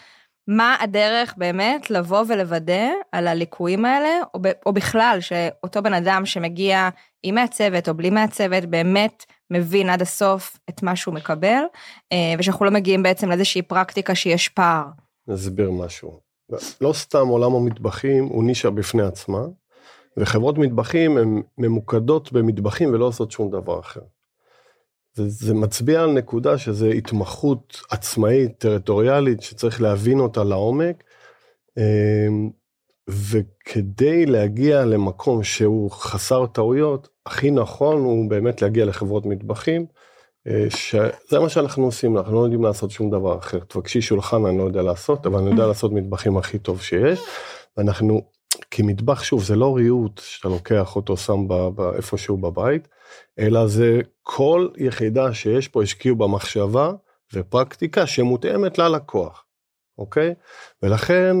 מה 0.47 0.75
הדרך 0.81 1.33
באמת 1.37 1.89
לבוא 1.89 2.23
ולוודא 2.27 2.89
על 3.11 3.27
הליקויים 3.27 3.85
האלה, 3.85 4.09
או, 4.65 4.73
בכלל 4.73 5.17
שאותו 5.19 5.81
בן 5.81 5.93
אדם 5.93 6.25
שמגיע 6.25 6.89
עם 7.23 7.35
מעצבת 7.35 7.89
או 7.89 7.93
בלי 7.93 8.09
מעצבת 8.09 8.65
באמת 8.65 9.25
מבין 9.51 9.89
עד 9.89 10.01
הסוף 10.01 10.57
את 10.69 10.83
מה 10.83 10.95
שהוא 10.95 11.13
מקבל, 11.13 11.63
אה, 12.11 12.33
ושאנחנו 12.39 12.65
לא 12.65 12.71
מגיעים 12.71 13.03
בעצם 13.03 13.29
לאיזושהי 13.29 13.61
פרקטיקה 13.61 14.15
שיש 14.15 14.49
פער. 14.49 14.85
נסביר 15.27 15.71
משהו. 15.71 16.19
לא 16.81 16.93
סתם 16.93 17.27
עולם 17.27 17.55
המטבחים 17.55 18.25
הוא 18.25 18.43
נישה 18.43 18.69
בפני 18.69 19.03
עצמה, 19.03 19.41
וחברות 20.17 20.57
מטבחים 20.57 21.17
הן 21.17 21.41
ממוקדות 21.57 22.31
במטבחים 22.31 22.93
ולא 22.93 23.05
עושות 23.05 23.31
שום 23.31 23.51
דבר 23.51 23.79
אחר. 23.79 24.01
זה, 25.15 25.29
זה 25.29 25.53
מצביע 25.53 26.03
על 26.03 26.11
נקודה 26.11 26.57
שזה 26.57 26.89
התמחות 26.89 27.81
עצמאית, 27.89 28.57
טריטוריאלית, 28.57 29.41
שצריך 29.41 29.81
להבין 29.81 30.19
אותה 30.19 30.43
לעומק. 30.43 31.03
אמ, 31.77 32.49
וכדי 33.09 34.25
להגיע 34.25 34.85
למקום 34.85 35.43
שהוא 35.43 35.91
חסר 35.91 36.45
טעויות, 36.45 37.09
הכי 37.25 37.51
נכון 37.51 38.03
הוא 38.03 38.29
באמת 38.29 38.61
להגיע 38.61 38.85
לחברות 38.85 39.25
מטבחים, 39.25 39.85
אה, 40.47 40.65
שזה 40.69 41.39
מה 41.39 41.49
שאנחנו 41.49 41.85
עושים, 41.85 42.17
אנחנו 42.17 42.33
לא 42.33 42.39
יודעים 42.39 42.63
לעשות 42.63 42.91
שום 42.91 43.09
דבר 43.09 43.37
אחר. 43.37 43.59
תבקשי 43.59 44.01
שולחן 44.01 44.45
אני 44.45 44.57
לא 44.57 44.63
יודע 44.63 44.81
לעשות, 44.81 45.25
אבל 45.25 45.39
אני 45.39 45.49
יודע 45.49 45.67
לעשות 45.67 45.91
מטבחים 45.91 46.37
הכי 46.37 46.59
טוב 46.59 46.81
שיש. 46.81 47.19
ואנחנו, 47.77 48.21
כי 48.71 48.81
מטבח 48.81 49.23
שוב 49.23 49.43
זה 49.43 49.55
לא 49.55 49.75
ריהוט 49.75 50.21
שאתה 50.23 50.47
לוקח 50.47 50.95
אותו 50.95 51.17
שם 51.17 51.47
איפשהו 51.95 52.37
בבית, 52.37 52.87
אלא 53.39 53.67
זה 53.67 53.99
כל 54.23 54.67
יחידה 54.77 55.33
שיש 55.33 55.67
פה 55.67 55.83
השקיעו 55.83 56.15
במחשבה 56.15 56.91
ופרקטיקה 57.33 58.07
שמותאמת 58.07 58.77
ללקוח, 58.77 59.45
אוקיי? 59.97 60.33
ולכן 60.83 61.35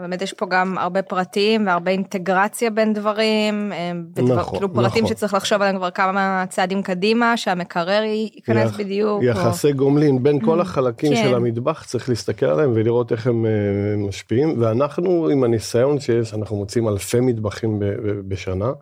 באמת 0.00 0.22
יש 0.22 0.32
פה 0.32 0.46
גם 0.46 0.78
הרבה 0.78 1.02
פרטים 1.02 1.66
והרבה 1.66 1.90
אינטגרציה 1.90 2.70
בין 2.70 2.92
דברים, 2.92 3.72
אה, 3.72 3.92
ודבר, 4.14 4.36
נכון, 4.36 4.58
כאילו 4.58 4.74
פרטים 4.74 5.04
נכון. 5.04 5.16
שצריך 5.16 5.34
לחשוב 5.34 5.62
עליהם 5.62 5.76
כבר 5.76 5.90
כמה 5.90 6.44
צעדים 6.48 6.82
קדימה, 6.82 7.36
שהמקרר 7.36 8.02
ייכנס 8.02 8.70
יח, 8.70 8.80
בדיוק. 8.80 9.22
יחסי 9.22 9.72
או... 9.72 9.76
גומלין 9.76 10.22
בין 10.22 10.40
כל 10.44 10.58
mm, 10.58 10.62
החלקים 10.62 11.14
כן. 11.14 11.22
של 11.22 11.34
המטבח, 11.34 11.84
צריך 11.84 12.08
להסתכל 12.08 12.46
עליהם 12.46 12.72
ולראות 12.74 13.12
איך 13.12 13.26
הם 13.26 13.44
uh, 13.44 14.08
משפיעים, 14.08 14.62
ואנחנו 14.62 15.28
עם 15.28 15.44
הניסיון 15.44 16.00
שיש, 16.00 16.34
אנחנו 16.34 16.56
מוצאים 16.56 16.88
אלפי 16.88 17.20
מטבחים 17.20 17.78
ב- 17.78 17.84
ב- 17.84 18.28
בשנה, 18.28 18.72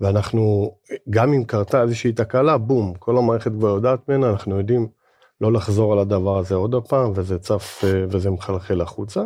ואנחנו, 0.00 0.72
גם 1.10 1.32
אם 1.32 1.44
קרתה 1.44 1.82
איזושהי 1.82 2.12
תקלה, 2.12 2.58
בום, 2.58 2.94
כל 2.98 3.18
המערכת 3.18 3.52
כבר 3.52 3.68
יודעת 3.68 4.08
ממנה, 4.08 4.30
אנחנו 4.30 4.58
יודעים 4.58 4.86
לא 5.40 5.52
לחזור 5.52 5.92
על 5.92 5.98
הדבר 5.98 6.38
הזה 6.38 6.54
עוד 6.54 6.74
פעם, 6.88 7.12
וזה 7.14 7.38
צף 7.38 7.84
uh, 7.84 7.86
וזה 8.10 8.30
מחלחל 8.30 8.80
החוצה. 8.80 9.24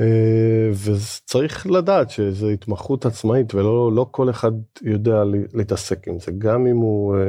אה, 0.00 0.70
וצריך 0.84 1.66
לדעת 1.66 2.10
שזו 2.10 2.48
התמחות 2.48 3.06
עצמאית 3.06 3.54
ולא 3.54 3.92
לא 3.92 4.06
כל 4.10 4.30
אחד 4.30 4.52
יודע 4.82 5.22
להתעסק 5.54 6.08
עם 6.08 6.18
זה, 6.18 6.32
גם 6.38 6.66
אם 6.66 6.76
הוא 6.76 7.16
אה, 7.16 7.20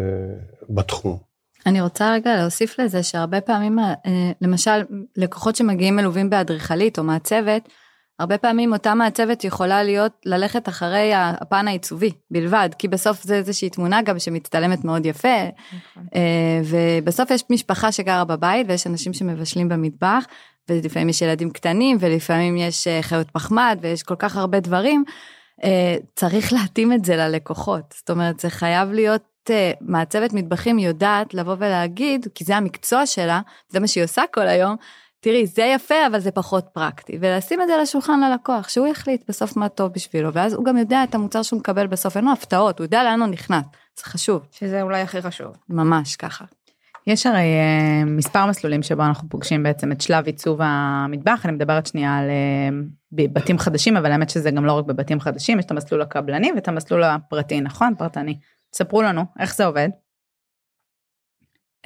בתחום. 0.69 1.17
אני 1.65 1.81
רוצה 1.81 2.13
רגע 2.13 2.35
להוסיף 2.35 2.79
לזה 2.79 3.03
שהרבה 3.03 3.41
פעמים, 3.41 3.79
אה, 3.79 3.93
למשל, 4.41 4.81
לקוחות 5.17 5.55
שמגיעים 5.55 5.95
מלווים 5.95 6.29
באדריכלית 6.29 6.99
או 6.99 7.03
מעצבת, 7.03 7.69
הרבה 8.19 8.37
פעמים 8.37 8.73
אותה 8.73 8.93
מעצבת 8.93 9.43
יכולה 9.43 9.83
להיות 9.83 10.11
ללכת 10.25 10.69
אחרי 10.69 11.11
הפן 11.13 11.67
העיצובי 11.67 12.11
בלבד, 12.31 12.69
כי 12.77 12.87
בסוף 12.87 13.23
זה 13.23 13.35
איזושהי 13.35 13.69
תמונה 13.69 14.01
גם 14.01 14.19
שמצטלמת 14.19 14.85
מאוד 14.85 15.05
יפה, 15.05 15.27
נכון. 15.77 16.03
ובסוף 16.65 17.31
יש 17.31 17.43
משפחה 17.49 17.91
שגרה 17.91 18.25
בבית 18.25 18.67
ויש 18.69 18.87
אנשים 18.87 19.13
שמבשלים 19.13 19.69
במטבח, 19.69 20.25
ולפעמים 20.69 21.09
יש 21.09 21.21
ילדים 21.21 21.49
קטנים, 21.49 21.97
ולפעמים 21.99 22.57
יש 22.57 22.87
אה, 22.87 23.01
חיות 23.01 23.27
מחמד, 23.35 23.79
ויש 23.81 24.03
כל 24.03 24.15
כך 24.19 24.37
הרבה 24.37 24.59
דברים, 24.59 25.03
אה, 25.63 25.95
צריך 26.15 26.53
להתאים 26.53 26.93
את 26.93 27.05
זה 27.05 27.15
ללקוחות. 27.15 27.93
זאת 27.97 28.09
אומרת, 28.09 28.39
זה 28.39 28.49
חייב 28.49 28.91
להיות, 28.91 29.23
אה, 29.49 29.71
מעצבת 29.81 30.33
מטבחים 30.33 30.79
יודעת 30.79 31.33
לבוא 31.33 31.55
ולהגיד, 31.59 32.27
כי 32.35 32.43
זה 32.43 32.57
המקצוע 32.57 33.05
שלה, 33.05 33.41
זה 33.69 33.79
מה 33.79 33.87
שהיא 33.87 34.03
עושה 34.03 34.23
כל 34.33 34.47
היום, 34.47 34.75
תראי, 35.21 35.45
זה 35.47 35.63
יפה, 35.63 36.07
אבל 36.07 36.19
זה 36.19 36.31
פחות 36.31 36.65
פרקטי. 36.73 37.17
ולשים 37.21 37.61
את 37.61 37.67
זה 37.67 37.75
על 37.75 37.81
השולחן 37.81 38.19
ללקוח, 38.19 38.69
שהוא 38.69 38.87
יחליט 38.87 39.23
בסוף 39.27 39.57
מה 39.57 39.69
טוב 39.69 39.93
בשבילו, 39.93 40.33
ואז 40.33 40.53
הוא 40.53 40.65
גם 40.65 40.77
יודע 40.77 41.03
את 41.03 41.15
המוצר 41.15 41.43
שהוא 41.43 41.59
מקבל 41.59 41.87
בסוף, 41.87 42.17
אין 42.17 42.25
לו 42.25 42.31
הפתעות, 42.31 42.79
הוא 42.79 42.85
יודע 42.85 43.03
לאן 43.03 43.21
הוא 43.21 43.27
נכנס, 43.27 43.63
זה 43.97 44.03
חשוב. 44.03 44.41
שזה 44.51 44.81
אולי 44.81 45.01
הכי 45.01 45.21
חשוב. 45.21 45.51
ממש 45.69 46.15
ככה. 46.15 46.45
יש 47.09 47.25
הרי 47.25 47.39
uh, 47.39 48.09
מספר 48.09 48.45
מסלולים 48.45 48.83
שבו 48.83 49.03
אנחנו 49.03 49.29
פוגשים 49.29 49.63
בעצם 49.63 49.91
את 49.91 50.01
שלב 50.01 50.25
עיצוב 50.25 50.59
המטבח, 50.63 51.45
אני 51.45 51.53
מדברת 51.53 51.85
שנייה 51.85 52.17
על 52.17 52.25
uh, 52.29 53.27
בתים 53.33 53.59
חדשים, 53.59 53.97
אבל 53.97 54.11
האמת 54.11 54.29
שזה 54.29 54.51
גם 54.51 54.65
לא 54.65 54.73
רק 54.73 54.85
בבתים 54.85 55.19
חדשים, 55.19 55.59
יש 55.59 55.65
את 55.65 55.71
המסלול 55.71 56.01
הקבלני 56.01 56.51
ואת 56.55 56.67
המסלול 56.67 57.03
הפרטי, 57.03 57.61
נכון? 57.61 57.93
פרטני. 57.97 58.39
ספרו 58.75 59.01
לנו, 59.01 59.21
איך 59.39 59.55
זה 59.55 59.65
עובד? 59.65 59.89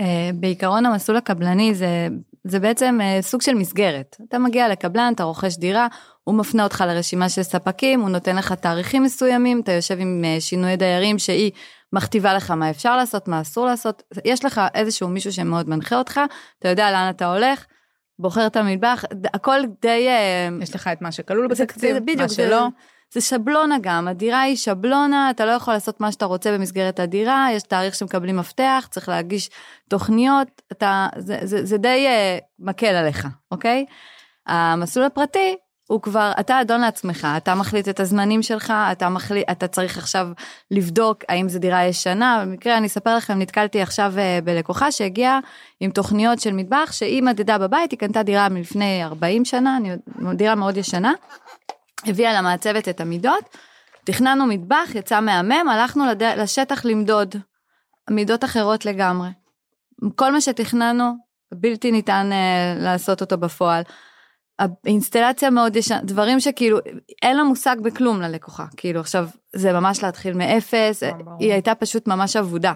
Uh, 0.01 0.03
בעיקרון 0.35 0.85
המסלול 0.85 1.17
הקבלני 1.17 1.73
זה, 1.73 2.07
זה 2.43 2.59
בעצם 2.59 2.99
סוג 3.21 3.41
של 3.41 3.53
מסגרת. 3.53 4.15
אתה 4.27 4.39
מגיע 4.39 4.69
לקבלן, 4.69 5.13
אתה 5.15 5.23
רוכש 5.23 5.57
דירה, 5.57 5.87
הוא 6.23 6.35
מפנה 6.35 6.63
אותך 6.63 6.83
לרשימה 6.87 7.29
של 7.29 7.43
ספקים, 7.43 8.01
הוא 8.01 8.09
נותן 8.09 8.35
לך 8.35 8.53
תאריכים 8.53 9.03
מסוימים, 9.03 9.61
אתה 9.61 9.71
יושב 9.71 9.99
עם 9.99 10.23
שינוי 10.39 10.77
דיירים 10.77 11.19
שהיא 11.19 11.51
מכתיבה 11.93 12.33
לך 12.33 12.51
מה 12.51 12.69
אפשר 12.69 12.97
לעשות, 12.97 13.27
מה 13.27 13.41
אסור 13.41 13.65
לעשות, 13.65 14.03
יש 14.25 14.45
לך 14.45 14.61
איזשהו 14.73 15.07
מישהו 15.07 15.31
שמאוד 15.31 15.69
מנחה 15.69 15.95
אותך, 15.95 16.21
אתה 16.59 16.69
יודע 16.69 16.91
לאן 16.91 17.09
אתה 17.09 17.33
הולך, 17.33 17.65
בוחר 18.19 18.47
את 18.47 18.55
המטבח, 18.55 19.03
הכל 19.33 19.59
די... 19.81 20.07
אה, 20.07 20.49
יש 20.61 20.75
לך 20.75 20.89
את 20.93 21.01
מה 21.01 21.11
שכלול 21.11 21.47
בתקציב, 21.47 21.97
בדיוק, 21.97 22.19
מה 22.19 22.29
שלא. 22.29 22.67
זה 23.13 23.21
שבלונה 23.21 23.77
גם, 23.81 24.07
הדירה 24.07 24.41
היא 24.41 24.55
שבלונה, 24.55 25.29
אתה 25.29 25.45
לא 25.45 25.51
יכול 25.51 25.73
לעשות 25.73 26.01
מה 26.01 26.11
שאתה 26.11 26.25
רוצה 26.25 26.51
במסגרת 26.57 26.99
הדירה, 26.99 27.47
יש 27.51 27.63
תאריך 27.63 27.95
שמקבלים 27.95 28.37
מפתח, 28.37 28.87
צריך 28.91 29.09
להגיש 29.09 29.49
תוכניות, 29.89 30.61
אתה, 30.71 31.07
זה, 31.17 31.37
זה, 31.43 31.65
זה 31.65 31.77
די 31.77 32.07
uh, 32.07 32.43
מקל 32.59 32.85
עליך, 32.85 33.27
אוקיי? 33.51 33.85
המסלול 34.47 35.05
הפרטי 35.05 35.55
הוא 35.87 36.01
כבר, 36.01 36.31
אתה 36.39 36.61
אדון 36.61 36.81
לעצמך, 36.81 37.27
אתה 37.37 37.55
מחליט 37.55 37.89
את 37.89 37.99
הזמנים 37.99 38.43
שלך, 38.43 38.73
אתה 38.91 39.09
מחליט, 39.09 39.49
אתה 39.51 39.67
צריך 39.67 39.97
עכשיו 39.97 40.27
לבדוק 40.71 41.23
האם 41.29 41.49
זו 41.49 41.59
דירה 41.59 41.83
ישנה. 41.83 42.43
במקרה, 42.45 42.77
אני 42.77 42.87
אספר 42.87 43.15
לכם, 43.15 43.39
נתקלתי 43.39 43.81
עכשיו 43.81 44.13
אה, 44.17 44.39
בלקוחה 44.43 44.91
שהגיעה 44.91 45.39
עם 45.79 45.91
תוכניות 45.91 46.39
של 46.39 46.53
מטבח, 46.53 46.91
שהיא 46.91 47.23
מדדה 47.23 47.57
בבית, 47.57 47.91
היא 47.91 47.99
קנתה 47.99 48.23
דירה 48.23 48.49
מלפני 48.49 49.03
40 49.03 49.45
שנה, 49.45 49.77
דירה 50.33 50.55
מאוד 50.55 50.77
ישנה, 50.77 51.13
הביאה 52.05 52.33
למעצבת 52.33 52.89
את 52.89 53.01
המידות, 53.01 53.57
תכננו 54.03 54.45
מטבח, 54.45 54.89
יצא 54.95 55.19
מהמם, 55.19 55.69
הלכנו 55.69 56.05
לד... 56.05 56.23
לשטח 56.23 56.85
למדוד, 56.85 57.35
מידות 58.09 58.43
אחרות 58.43 58.85
לגמרי. 58.85 59.29
כל 60.15 60.31
מה 60.31 60.41
שתכננו, 60.41 61.13
בלתי 61.53 61.91
ניתן 61.91 62.29
uh, 62.31 62.83
לעשות 62.83 63.21
אותו 63.21 63.37
בפועל. 63.37 63.83
האינסטלציה 64.59 65.49
מאוד 65.49 65.75
ישנה, 65.75 66.01
דברים 66.03 66.39
שכאילו 66.39 66.77
אין 67.21 67.37
לה 67.37 67.43
מושג 67.43 67.75
בכלום 67.83 68.21
ללקוחה, 68.21 68.65
כאילו 68.77 68.99
עכשיו 68.99 69.27
זה 69.55 69.73
ממש 69.73 70.03
להתחיל 70.03 70.33
מאפס, 70.33 71.03
היא 71.39 71.51
הייתה 71.51 71.75
פשוט 71.75 72.07
ממש 72.07 72.35
אבודה. 72.35 72.73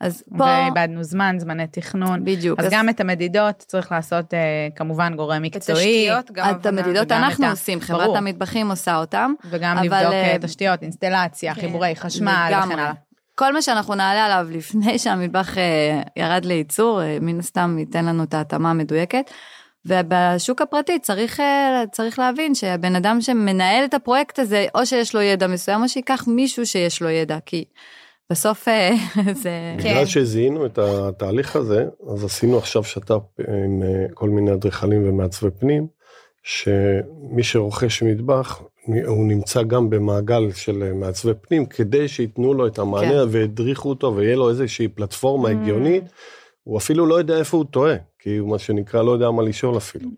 אז 0.00 0.22
פה... 0.38 0.44
ואיבדנו 0.44 1.02
זמן, 1.02 1.36
זמני 1.38 1.66
תכנון. 1.66 2.24
בדיוק. 2.24 2.60
אז, 2.60 2.66
אז 2.66 2.72
גם 2.72 2.88
את 2.88 3.00
המדידות 3.00 3.56
צריך 3.58 3.92
לעשות 3.92 4.34
אה, 4.34 4.68
כמובן 4.76 5.14
גורם 5.16 5.42
מקצועי. 5.42 5.76
תשתיות 5.76 6.30
גם. 6.30 6.50
את 6.50 6.66
המדידות 6.66 7.12
אנחנו 7.12 7.46
עושים, 7.46 7.80
חברת. 7.80 8.16
המטבחים 8.16 8.70
עושה 8.70 8.96
אותם. 8.96 9.32
וגם 9.50 9.78
אבל, 9.78 9.86
לבדוק 9.86 10.12
uh, 10.12 10.46
תשתיות, 10.46 10.82
אינסטלציה, 10.82 11.54
כן. 11.54 11.60
חיבורי 11.60 11.96
חשמל 11.96 12.50
וכן 12.50 12.72
הלאה. 12.72 12.92
כל 13.34 13.52
מה 13.52 13.62
שאנחנו 13.62 13.94
נעלה 13.94 14.24
עליו 14.24 14.46
לפני 14.50 14.98
שהמטבח 14.98 15.54
ירד 16.16 16.44
לייצור, 16.44 17.00
מן 17.20 17.38
הסתם 17.38 17.76
ייתן 17.78 18.04
לנו 18.04 18.22
את 18.22 18.34
ההתאמה 18.34 18.70
המדויקת. 18.70 19.30
ובשוק 19.86 20.62
הפרטי 20.62 20.98
צריך, 20.98 21.40
אה, 21.40 21.84
צריך 21.92 22.18
להבין 22.18 22.54
שהבן 22.54 22.96
אדם 22.96 23.20
שמנהל 23.20 23.84
את 23.84 23.94
הפרויקט 23.94 24.38
הזה, 24.38 24.66
או 24.74 24.86
שיש 24.86 25.14
לו 25.14 25.20
ידע 25.22 25.46
מסוים, 25.46 25.82
או 25.82 25.88
שייקח 25.88 26.24
מישהו 26.26 26.66
שיש 26.66 27.02
לו 27.02 27.08
ידע, 27.08 27.38
כי 27.46 27.64
בסוף 28.30 28.68
אה, 28.68 28.90
זה... 29.42 29.50
בגלל 29.78 29.94
כן. 29.94 30.06
שזיהינו 30.06 30.66
את 30.66 30.78
התהליך 30.78 31.56
הזה, 31.56 31.84
אז 32.12 32.24
עשינו 32.24 32.58
עכשיו 32.58 32.84
שת"פ 32.84 33.40
עם 33.64 33.82
אה, 33.82 34.06
כל 34.14 34.28
מיני 34.28 34.52
אדריכלים 34.52 35.08
ומעצבי 35.08 35.50
פנים, 35.50 35.86
שמי 36.42 37.42
שרוכש 37.42 38.02
מטבח, 38.02 38.62
הוא 39.06 39.26
נמצא 39.26 39.62
גם 39.62 39.90
במעגל 39.90 40.52
של 40.52 40.92
מעצבי 40.92 41.32
פנים, 41.40 41.66
כדי 41.66 42.08
שייתנו 42.08 42.54
לו 42.54 42.66
את 42.66 42.78
המענה 42.78 43.22
כן. 43.24 43.28
וידריכו 43.28 43.88
אותו 43.88 44.16
ויהיה 44.16 44.36
לו 44.36 44.50
איזושהי 44.50 44.88
פלטפורמה 44.88 45.48
mm. 45.48 45.52
הגיונית. 45.52 46.04
הוא 46.62 46.78
אפילו 46.78 47.06
לא 47.06 47.14
יודע 47.14 47.38
איפה 47.38 47.56
הוא 47.56 47.64
טועה, 47.70 47.94
כי 48.26 48.36
הוא 48.36 48.50
מה 48.50 48.58
שנקרא 48.58 49.02
לא 49.02 49.10
יודע 49.10 49.30
מה 49.30 49.42
לשאול 49.42 49.76
אפילו. 49.76 50.10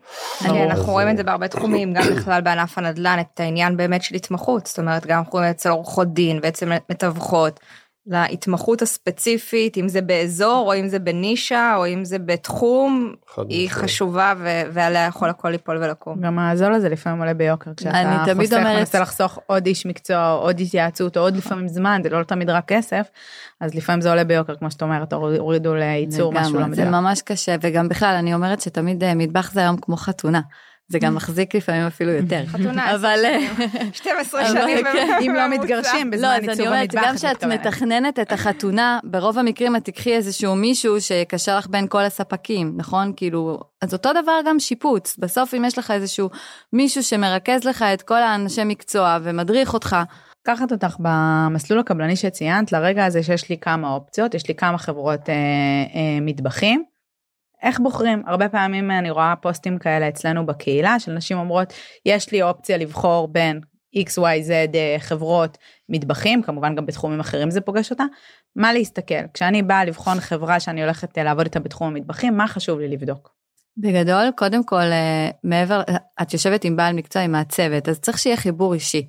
אנחנו 0.44 0.92
רואים 0.92 1.08
את 1.08 1.16
זה 1.16 1.22
בהרבה 1.22 1.48
תחומים, 1.48 1.92
גם 1.92 2.02
בכלל 2.16 2.40
בענף 2.40 2.78
הנדל"ן, 2.78 3.18
את 3.20 3.40
העניין 3.40 3.76
באמת 3.76 4.02
של 4.02 4.14
התמחות, 4.14 4.66
זאת 4.66 4.78
אומרת 4.78 5.06
גם 5.06 5.18
אנחנו 5.18 5.32
רואים 5.32 5.50
אצל 5.50 5.68
עורכות 5.68 6.14
דין 6.14 6.40
ואצל 6.42 6.72
מתווכות, 6.90 7.60
להתמחות 8.08 8.82
הספציפית, 8.82 9.76
אם 9.76 9.88
זה 9.88 10.00
באזור 10.00 10.64
או 10.66 10.80
אם 10.80 10.88
זה 10.88 10.98
בנישה 10.98 11.74
או 11.76 11.86
אם 11.86 12.04
זה 12.04 12.18
בתחום, 12.18 13.14
היא 13.48 13.70
חשובה 13.70 14.34
ו- 14.38 14.62
ועליה 14.72 15.06
יכול 15.06 15.28
הכל 15.28 15.50
ליפול 15.50 15.76
ולקום. 15.76 16.20
גם 16.20 16.38
הזול 16.38 16.74
הזה 16.74 16.88
לפעמים 16.88 17.18
עולה 17.18 17.34
ביוקר, 17.34 17.70
כשאתה 17.76 18.34
חוסך 18.36 18.56
ומנסה 18.56 19.00
לחסוך 19.00 19.38
עוד 19.46 19.66
איש 19.66 19.86
מקצוע 19.86 20.32
או 20.32 20.38
עוד 20.38 20.60
התייעצות 20.60 21.16
או 21.16 21.22
עוד 21.22 21.36
לפעמים 21.36 21.68
זמן, 21.68 22.00
זה 22.02 22.08
לא 22.08 22.22
תמיד 22.22 22.50
רק 22.50 22.64
כסף, 22.66 23.06
אז 23.60 23.74
לפעמים 23.74 24.00
זה 24.00 24.10
עולה 24.10 24.24
ביוקר 24.24 24.54
כמו 24.56 24.70
שאת 24.70 24.82
אומרת, 24.82 25.12
הורידו 25.12 25.74
לייצור 25.74 26.32
משהו 26.32 26.54
לא 26.54 26.66
מדויק. 26.66 26.84
זה 26.84 26.90
ממש 26.90 27.22
קשה 27.22 27.56
וגם 27.60 27.88
בכלל 27.88 28.14
אני 28.18 28.34
אומרת 28.34 28.60
שתמיד 28.60 29.04
אה, 29.04 29.14
מטבח 29.14 29.52
זה 29.52 29.60
היום 29.60 29.76
כמו 29.76 29.96
חתונה. 29.96 30.40
זה 30.88 30.98
גם 30.98 31.14
מחזיק 31.14 31.54
לפעמים 31.54 31.86
אפילו 31.86 32.10
יותר. 32.20 32.42
חתונה, 32.46 32.94
אבל... 32.94 33.18
12 33.92 34.40
אבל 34.42 34.60
שנים. 34.60 34.84
כן. 34.84 35.18
אם 35.22 35.34
לא. 35.34 35.48
מתגרשים 35.48 36.10
לא, 36.10 36.16
בזמן 36.16 36.28
אז 36.28 36.38
אני 36.38 36.50
עיצוב 36.50 36.66
אומרת, 36.66 36.94
המטבח, 36.94 37.02
גם 37.04 37.14
את 37.14 37.18
כשאת 37.18 37.44
מתכוונת. 37.44 37.66
מתכננת 37.66 38.18
את 38.18 38.32
החתונה, 38.32 38.98
ברוב 39.04 39.38
המקרים 39.38 39.76
את 39.76 39.84
תקחי 39.84 40.16
איזשהו 40.16 40.56
מישהו 40.56 41.00
שיקשר 41.00 41.58
לך 41.58 41.66
בין 41.66 41.86
כל 41.88 42.02
הספקים, 42.02 42.72
נכון? 42.76 43.12
כאילו, 43.16 43.58
אז 43.82 43.92
אותו 43.92 44.10
דבר 44.22 44.40
גם 44.46 44.58
שיפוץ. 44.58 45.16
בסוף 45.18 45.54
אם 45.54 45.64
יש 45.64 45.78
לך 45.78 45.90
איזשהו 45.90 46.30
מישהו 46.72 47.02
שמרכז 47.02 47.64
לך 47.64 47.82
את 47.82 48.02
כל 48.02 48.22
האנשי 48.22 48.64
מקצוע 48.64 49.18
ומדריך 49.22 49.74
אותך, 49.74 49.96
לקחת 50.42 50.72
אותך 50.72 50.96
במסלול 50.98 51.80
הקבלני 51.80 52.16
שציינת 52.16 52.72
לרגע 52.72 53.04
הזה 53.04 53.22
שיש 53.22 53.48
לי 53.50 53.56
כמה 53.58 53.94
אופציות, 53.94 54.34
יש 54.34 54.48
לי 54.48 54.54
כמה 54.54 54.78
חברות 54.78 55.28
אה, 55.28 55.34
אה, 55.34 56.18
מטבחים. 56.20 56.84
איך 57.62 57.80
בוחרים? 57.80 58.22
הרבה 58.26 58.48
פעמים 58.48 58.90
אני 58.90 59.10
רואה 59.10 59.34
פוסטים 59.36 59.78
כאלה 59.78 60.08
אצלנו 60.08 60.46
בקהילה 60.46 61.00
של 61.00 61.12
נשים 61.12 61.38
אומרות, 61.38 61.72
יש 62.06 62.32
לי 62.32 62.42
אופציה 62.42 62.76
לבחור 62.76 63.28
בין 63.28 63.60
XYZ 63.96 64.50
אה, 64.74 64.96
חברות 64.98 65.58
מטבחים, 65.88 66.42
כמובן 66.42 66.74
גם 66.74 66.86
בתחומים 66.86 67.20
אחרים 67.20 67.50
זה 67.50 67.60
פוגש 67.60 67.90
אותה, 67.90 68.04
מה 68.56 68.72
להסתכל? 68.72 69.26
כשאני 69.34 69.62
באה 69.62 69.84
לבחון 69.84 70.20
חברה 70.20 70.60
שאני 70.60 70.82
הולכת 70.82 71.18
אה, 71.18 71.24
לעבוד 71.24 71.44
איתה 71.44 71.60
בתחום 71.60 71.88
המטבחים, 71.88 72.36
מה 72.36 72.48
חשוב 72.48 72.78
לי 72.78 72.88
לבדוק? 72.88 73.38
בגדול, 73.76 74.30
קודם 74.36 74.64
כל, 74.64 74.76
אה, 74.76 75.30
מעבר, 75.44 75.82
את 76.22 76.32
יושבת 76.32 76.64
עם 76.64 76.76
בעל 76.76 76.94
מקצוע, 76.94 77.22
עם 77.22 77.32
מעצבת, 77.32 77.88
אז 77.88 78.00
צריך 78.00 78.18
שיהיה 78.18 78.36
חיבור 78.36 78.74
אישי. 78.74 79.08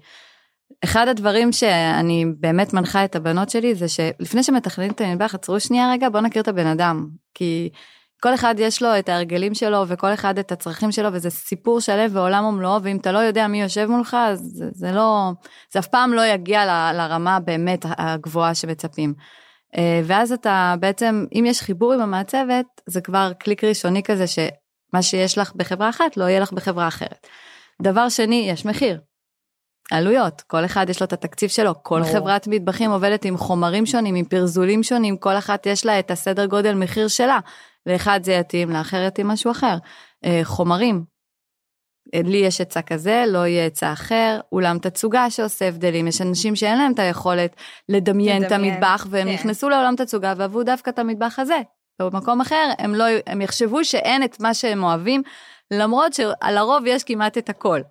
אחד 0.83 1.07
הדברים 1.07 1.51
שאני 1.51 2.25
באמת 2.39 2.73
מנחה 2.73 3.05
את 3.05 3.15
הבנות 3.15 3.49
שלי 3.49 3.75
זה 3.75 3.87
שלפני 3.87 4.43
שמתכננים 4.43 4.91
את 4.91 5.01
המטבח, 5.01 5.35
עצרו 5.35 5.59
שנייה 5.59 5.91
רגע, 5.91 6.09
בוא 6.09 6.21
נכיר 6.21 6.41
את 6.41 6.47
הבן 6.47 6.67
אדם. 6.67 7.07
כי 7.33 7.69
כל 8.21 8.33
אחד 8.33 8.55
יש 8.57 8.81
לו 8.81 8.99
את 8.99 9.09
ההרגלים 9.09 9.53
שלו 9.53 9.83
וכל 9.87 10.13
אחד 10.13 10.37
את 10.37 10.51
הצרכים 10.51 10.91
שלו 10.91 11.09
וזה 11.13 11.29
סיפור 11.29 11.79
שלם 11.79 12.15
ועולם 12.15 12.45
ומלואו 12.45 12.83
ואם 12.83 12.97
אתה 12.97 13.11
לא 13.11 13.19
יודע 13.19 13.47
מי 13.47 13.61
יושב 13.61 13.85
מולך 13.85 14.17
אז 14.19 14.39
זה, 14.39 14.65
זה 14.71 14.91
לא, 14.91 15.31
זה 15.73 15.79
אף 15.79 15.87
פעם 15.87 16.13
לא 16.13 16.25
יגיע 16.25 16.65
ל, 16.65 16.97
לרמה 16.97 17.39
באמת 17.39 17.85
הגבוהה 17.97 18.55
שמצפים. 18.55 19.13
אה, 19.77 20.01
ואז 20.03 20.31
אתה 20.31 20.75
בעצם, 20.79 21.25
אם 21.33 21.43
יש 21.47 21.61
חיבור 21.61 21.93
עם 21.93 22.01
המעצבת, 22.01 22.65
זה 22.85 23.01
כבר 23.01 23.31
קליק 23.39 23.63
ראשוני 23.63 24.03
כזה 24.03 24.27
שמה 24.27 25.01
שיש 25.01 25.37
לך 25.37 25.55
בחברה 25.55 25.89
אחת 25.89 26.17
לא 26.17 26.23
יהיה 26.23 26.39
לך 26.39 26.51
בחברה 26.51 26.87
אחרת. 26.87 27.27
דבר 27.81 28.09
שני, 28.09 28.47
יש 28.49 28.65
מחיר. 28.65 28.99
עלויות, 29.91 30.41
כל 30.41 30.65
אחד 30.65 30.89
יש 30.89 30.99
לו 31.01 31.05
את 31.05 31.13
התקציב 31.13 31.49
שלו, 31.49 31.73
כל 31.83 32.01
ברור. 32.01 32.13
חברת 32.13 32.47
מטבחים 32.47 32.91
עובדת 32.91 33.25
עם 33.25 33.37
חומרים 33.37 33.85
שונים, 33.85 34.15
עם 34.15 34.25
פרזולים 34.25 34.83
שונים, 34.83 35.17
כל 35.17 35.37
אחת 35.37 35.65
יש 35.65 35.85
לה 35.85 35.99
את 35.99 36.11
הסדר 36.11 36.45
גודל 36.45 36.73
מחיר 36.73 37.07
שלה. 37.07 37.39
לאחד 37.89 38.19
זה 38.23 38.33
יתאים, 38.33 38.69
לאחר 38.69 39.03
יתאים 39.07 39.27
משהו 39.27 39.51
אחר. 39.51 39.75
אה, 40.25 40.41
חומרים, 40.43 41.03
אה, 42.13 42.21
לי 42.23 42.37
יש 42.37 42.59
היצע 42.59 42.81
כזה, 42.81 43.23
לא 43.27 43.47
יהיה 43.47 43.63
היצע 43.63 43.93
אחר, 43.93 44.39
אולם 44.51 44.79
תצוגה 44.79 45.29
שעושה 45.29 45.67
הבדלים, 45.67 46.07
יש 46.07 46.21
אנשים 46.21 46.55
שאין 46.55 46.77
להם 46.77 46.91
את 46.93 46.99
היכולת 46.99 47.55
לדמיין 47.89 48.43
את 48.43 48.51
לדמיין, 48.51 48.73
המטבח, 48.73 49.07
והם 49.09 49.27
כן. 49.27 49.33
נכנסו 49.33 49.69
לעולם 49.69 49.95
תצוגה 49.95 50.33
ואהבו 50.37 50.63
דווקא 50.63 50.89
את 50.89 50.99
המטבח 50.99 51.39
הזה. 51.39 51.59
ובמקום 52.01 52.41
אחר 52.41 52.69
הם 52.79 52.95
לא, 52.95 53.05
הם 53.27 53.41
יחשבו 53.41 53.85
שאין 53.85 54.23
את 54.23 54.39
מה 54.39 54.53
שהם 54.53 54.83
אוהבים, 54.83 55.21
למרות 55.71 56.13
שעל 56.13 56.57
הרוב 56.57 56.83
יש 56.85 57.03
כמעט 57.03 57.37
את 57.37 57.49
הכל. 57.49 57.81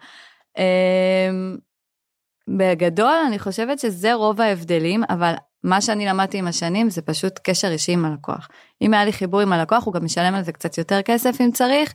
בגדול 2.56 3.14
אני 3.26 3.38
חושבת 3.38 3.78
שזה 3.78 4.14
רוב 4.14 4.40
ההבדלים, 4.40 5.04
אבל 5.10 5.34
מה 5.64 5.80
שאני 5.80 6.06
למדתי 6.06 6.38
עם 6.38 6.46
השנים 6.46 6.90
זה 6.90 7.02
פשוט 7.02 7.40
קשר 7.42 7.68
אישי 7.68 7.92
עם 7.92 8.04
הלקוח. 8.04 8.48
אם 8.82 8.94
היה 8.94 9.04
לי 9.04 9.12
חיבור 9.12 9.40
עם 9.40 9.52
הלקוח 9.52 9.84
הוא 9.84 9.94
גם 9.94 10.04
משלם 10.04 10.34
על 10.34 10.42
זה 10.42 10.52
קצת 10.52 10.78
יותר 10.78 11.02
כסף 11.02 11.40
אם 11.40 11.50
צריך, 11.52 11.92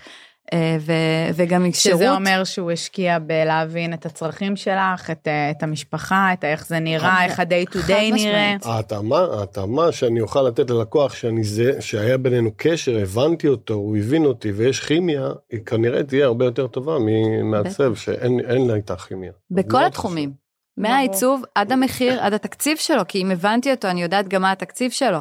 אה, 0.53 0.77
ו- 0.79 1.33
וגם 1.35 1.71
שירות. 1.71 1.99
שזה 1.99 2.11
אומר 2.11 2.43
שהוא 2.43 2.71
השקיע 2.71 3.19
בלהבין 3.19 3.93
את 3.93 4.05
הצרכים 4.05 4.55
שלך, 4.55 5.09
את, 5.11 5.27
אה, 5.27 5.51
את 5.51 5.63
המשפחה, 5.63 6.33
את 6.33 6.43
איך 6.43 6.67
זה 6.67 6.79
נראה, 6.79 7.25
איך 7.25 7.39
ה-day 7.39 7.73
to 7.73 7.77
חד 7.77 7.93
day 7.93 8.13
נראה. 8.13 8.55
ההתאמה, 8.63 9.19
ההתאמה 9.19 9.91
שאני 9.91 10.21
אוכל 10.21 10.41
לתת 10.41 10.69
ללקוח 10.69 11.13
שאני 11.13 11.43
זה, 11.43 11.81
שהיה 11.81 12.17
בינינו 12.17 12.49
קשר, 12.57 12.97
הבנתי 13.01 13.47
אותו, 13.47 13.73
הוא 13.73 13.97
הבין 13.97 14.25
אותי 14.25 14.51
ויש 14.51 14.79
כימיה, 14.79 15.31
היא 15.51 15.59
כנראה 15.65 16.03
תהיה 16.03 16.25
הרבה 16.25 16.45
יותר 16.45 16.67
טובה 16.67 16.97
ממעצב 16.99 17.95
שאין 17.95 18.39
אין 18.39 18.67
לה 18.67 18.75
איתה 18.75 18.95
כימיה. 18.95 19.31
בכל 19.51 19.77
מאוד 19.77 19.85
התחומים. 19.85 20.42
מהעיצוב 20.77 21.43
עד 21.55 21.71
המחיר, 21.71 22.23
עד 22.23 22.33
התקציב 22.33 22.77
שלו, 22.77 23.01
כי 23.07 23.21
אם 23.21 23.31
הבנתי 23.31 23.71
אותו, 23.71 23.87
אני 23.87 24.03
יודעת 24.03 24.27
גם 24.27 24.41
מה 24.41 24.51
התקציב 24.51 24.91
שלו. 24.91 25.19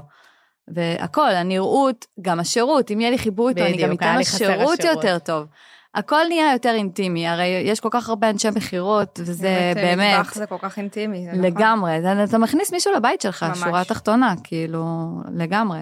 והכל, 0.68 1.30
הנראות, 1.30 2.06
גם 2.20 2.40
השירות, 2.40 2.90
אם 2.90 3.00
יהיה 3.00 3.10
לי 3.10 3.18
חיבור 3.18 3.48
איתו, 3.48 3.60
אני 3.60 3.76
גם 3.76 3.92
אתן 3.92 4.16
לו 4.18 4.24
שירות. 4.24 4.78
יותר 4.84 5.18
טוב. 5.18 5.46
הכל 5.94 6.20
נהיה 6.28 6.52
יותר 6.52 6.74
אינטימי, 6.74 7.28
הרי 7.28 7.46
יש 7.46 7.80
כל 7.80 7.88
כך 7.90 8.08
הרבה 8.08 8.30
אנשי 8.30 8.48
מכירות, 8.56 9.20
וזה 9.22 9.72
באמת, 9.74 9.76
באמת, 9.76 10.18
מטבח 10.20 10.34
זה 10.34 10.46
כל 10.46 10.56
כך 10.62 10.78
אינטימי. 10.78 11.24
זה 11.24 11.30
נכון. 11.30 11.44
לגמרי, 11.44 11.98
אתה- 11.98 12.24
אתה 12.24 12.38
מכניס 12.38 12.72
מישהו 12.72 12.92
לבית 12.94 13.20
שלך, 13.20 13.42
ממש. 13.42 13.58
שורה 13.58 13.84
תחתונה, 13.84 14.34
כאילו, 14.44 15.08
לגמרי. 15.34 15.78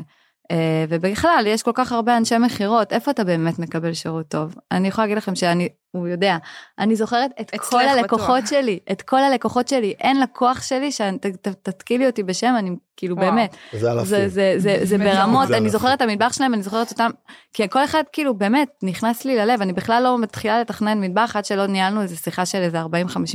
אה, 0.51 0.85
ובכלל, 0.89 1.45
יש 1.47 1.63
כל 1.63 1.71
כך 1.75 1.93
הרבה 1.93 2.17
אנשי 2.17 2.39
מכירות, 2.39 2.93
איפה 2.93 3.11
אתה 3.11 3.25
באמת 3.25 3.59
מקבל 3.59 3.93
שירות 3.93 4.29
טוב? 4.29 4.55
אני 4.73 4.89
יכולה 4.89 5.07
להגיד 5.07 5.17
לכם 5.17 5.35
שאני, 5.35 5.69
הוא 5.91 6.09
יודע, 6.09 6.37
אני 6.79 6.97
זוכרת 6.97 7.31
את 7.41 7.61
כל 7.61 7.81
הלקוחות 7.81 8.45
בטוח. 8.45 8.51
שלי, 8.51 8.79
את 8.93 9.03
כל 9.03 9.19
הלקוחות 9.19 9.69
שלי, 9.69 9.95
אין 10.01 10.21
לקוח 10.21 10.63
שלי 10.63 10.93
שתתקילי 10.93 12.07
אותי 12.07 12.23
בשם, 12.23 12.55
אני 12.59 12.71
כאילו 12.97 13.17
וואו. 13.17 13.31
באמת, 13.31 13.57
זה 13.73 13.93
אלפים. 13.93 14.05
זה, 14.05 14.29
זה, 14.29 14.55
זה, 14.57 14.79
זה. 14.83 14.99
ברמות, 14.99 15.49
זה 15.49 15.55
אני 15.55 15.65
אלפים. 15.65 15.69
זוכרת 15.69 15.97
את 15.97 16.03
המטבח 16.03 16.33
שלהם, 16.33 16.55
אני 16.55 16.63
זוכרת 16.63 16.91
אותם, 16.91 17.11
כי 17.53 17.69
כל 17.69 17.85
אחד 17.85 18.03
כאילו 18.13 18.35
באמת 18.35 18.69
נכנס 18.83 19.25
לי 19.25 19.37
ללב, 19.37 19.63
אני 19.63 19.73
בכלל 19.73 20.03
לא 20.03 20.19
מתחילה 20.19 20.61
לתכנן 20.61 21.01
מטבח 21.01 21.37
עד 21.37 21.45
שלא 21.45 21.67
ניהלנו 21.67 22.03
איזה 22.03 22.17
שיחה 22.17 22.47
של 22.47 22.59
איזה 22.59 22.83
40-50 22.83 22.87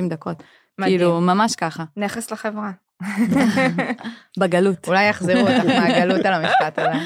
דקות. 0.10 0.44
מדהים. 0.80 0.98
כאילו, 0.98 1.22
ממש 1.22 1.56
ככה, 1.56 1.84
נכס 1.98 2.32
לחברה. 2.32 2.72
בגלות. 4.40 4.88
אולי 4.88 5.10
יחזירו 5.10 5.40
אותך 5.40 5.66
מהגלות 5.66 6.26
על 6.26 6.34
המשפט 6.34 6.80
הזה. 6.80 6.92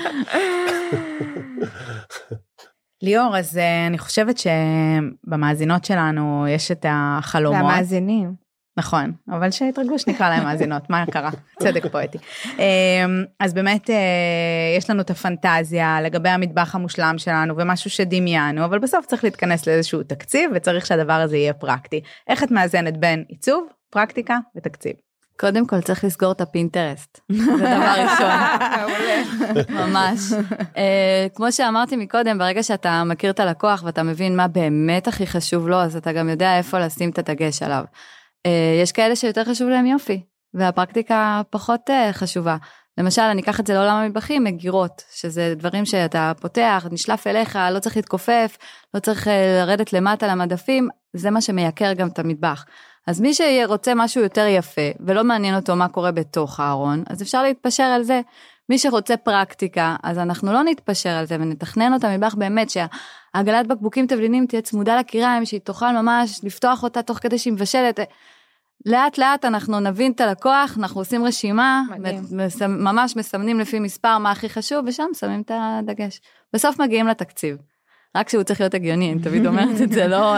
ליאור, 3.03 3.37
אז 3.37 3.57
אה, 3.57 3.87
אני 3.87 3.97
חושבת 3.97 4.35
שבמאזינות 4.37 5.85
שלנו 5.85 6.45
יש 6.47 6.71
את 6.71 6.85
החלומות. 6.89 7.61
והמאזינים. 7.61 8.49
נכון, 8.79 9.11
אבל 9.29 9.51
שיתרגלו 9.51 9.99
שנקרא 9.99 10.29
להם 10.29 10.43
מאזינות, 10.43 10.89
מה 10.89 11.05
קרה? 11.11 11.29
צדק 11.59 11.87
פואטי. 11.91 12.17
אמ, 12.45 13.23
אז 13.39 13.53
באמת 13.53 13.89
אה, 13.89 13.95
יש 14.77 14.89
לנו 14.89 15.01
את 15.01 15.09
הפנטזיה 15.09 16.01
לגבי 16.01 16.29
המטבח 16.29 16.75
המושלם 16.75 17.15
שלנו 17.17 17.57
ומשהו 17.57 17.89
שדמיינו, 17.89 18.65
אבל 18.65 18.79
בסוף 18.79 19.05
צריך 19.05 19.23
להתכנס 19.23 19.67
לאיזשהו 19.67 20.03
תקציב 20.03 20.51
וצריך 20.55 20.85
שהדבר 20.85 21.13
הזה 21.13 21.37
יהיה 21.37 21.53
פרקטי. 21.53 22.01
איך 22.27 22.43
את 22.43 22.51
מאזנת 22.51 22.97
בין 22.97 23.23
עיצוב, 23.27 23.67
פרקטיקה 23.89 24.37
ותקציב? 24.55 24.93
קודם 25.39 25.67
כל 25.67 25.81
צריך 25.81 26.03
לסגור 26.03 26.31
את 26.31 26.41
הפינטרסט, 26.41 27.19
זה 27.31 27.45
דבר 27.55 27.93
ראשון, 27.97 28.31
ממש. 29.69 30.19
Uh, 30.59 30.75
כמו 31.35 31.51
שאמרתי 31.51 31.95
מקודם, 31.95 32.37
ברגע 32.37 32.63
שאתה 32.63 33.03
מכיר 33.03 33.31
את 33.31 33.39
הלקוח 33.39 33.83
ואתה 33.85 34.03
מבין 34.03 34.35
מה 34.35 34.47
באמת 34.47 35.07
הכי 35.07 35.27
חשוב 35.27 35.67
לו, 35.67 35.77
אז 35.77 35.95
אתה 35.95 36.11
גם 36.11 36.29
יודע 36.29 36.57
איפה 36.57 36.79
לשים 36.79 37.09
את 37.09 37.19
הדגש 37.19 37.63
עליו. 37.63 37.83
Uh, 38.47 38.49
יש 38.83 38.91
כאלה 38.91 39.15
שיותר 39.15 39.43
חשוב 39.43 39.69
להם 39.69 39.85
יופי, 39.85 40.21
והפרקטיקה 40.53 41.41
פחות 41.49 41.89
uh, 41.89 42.13
חשובה. 42.13 42.57
למשל, 42.97 43.21
אני 43.21 43.41
אקח 43.41 43.59
את 43.59 43.67
זה 43.67 43.73
לעולם 43.73 43.95
המטבחים, 43.95 44.43
מגירות, 44.43 45.03
שזה 45.13 45.53
דברים 45.57 45.85
שאתה 45.85 46.31
פותח, 46.41 46.87
נשלף 46.91 47.27
אליך, 47.27 47.59
לא 47.71 47.79
צריך 47.79 47.95
להתכופף, 47.95 48.57
לא 48.93 48.99
צריך 48.99 49.27
לרדת 49.27 49.93
למטה 49.93 50.27
למדפים, 50.27 50.89
זה 51.13 51.29
מה 51.31 51.41
שמייקר 51.41 51.93
גם 51.93 52.07
את 52.07 52.19
המטבח. 52.19 52.65
אז 53.09 53.21
מי 53.21 53.33
שרוצה 53.33 53.95
משהו 53.95 54.21
יותר 54.21 54.47
יפה, 54.47 54.81
ולא 54.99 55.23
מעניין 55.23 55.55
אותו 55.55 55.75
מה 55.75 55.87
קורה 55.87 56.11
בתוך 56.11 56.59
הארון, 56.59 57.03
אז 57.09 57.21
אפשר 57.21 57.43
להתפשר 57.43 57.83
על 57.83 58.03
זה. 58.03 58.21
מי 58.69 58.77
שרוצה 58.77 59.17
פרקטיקה, 59.17 59.95
אז 60.03 60.17
אנחנו 60.17 60.53
לא 60.53 60.63
נתפשר 60.63 61.09
על 61.09 61.25
זה 61.25 61.35
ונתכנן 61.35 61.93
אותה 61.93 62.17
מטבח 62.17 62.35
באמת 62.35 62.69
שהעגלת 62.69 63.67
בקבוקים 63.67 64.07
תבלינים 64.07 64.45
תהיה 64.45 64.61
צמודה 64.61 64.99
לקיריים, 64.99 65.45
שהיא 65.45 65.59
תוכל 65.59 65.91
ממש 65.91 66.39
לפתוח 66.43 66.83
אותה 66.83 67.01
תוך 67.01 67.17
כדי 67.17 67.37
שהיא 67.37 67.53
מבשלת. 67.53 67.99
לאט 68.85 69.17
לאט 69.17 69.45
אנחנו 69.45 69.79
נבין 69.79 70.11
את 70.11 70.21
הלקוח, 70.21 70.77
אנחנו 70.77 71.01
עושים 71.01 71.25
רשימה, 71.25 71.81
מדהים. 71.89 72.23
ממש 72.67 73.15
מסמנים 73.15 73.59
לפי 73.59 73.79
מספר 73.79 74.17
מה 74.17 74.31
הכי 74.31 74.49
חשוב, 74.49 74.85
ושם 74.87 75.07
שמים 75.19 75.41
את 75.41 75.51
הדגש. 75.53 76.21
בסוף 76.53 76.79
מגיעים 76.81 77.07
לתקציב. 77.07 77.57
רק 78.17 78.29
שהוא 78.29 78.43
צריך 78.43 78.61
להיות 78.61 78.73
הגיוני, 78.73 79.11
אני 79.13 79.21
תמיד 79.21 79.45
אומרת 79.45 79.81
את 79.81 79.91
זה, 79.91 80.07
לא, 80.07 80.35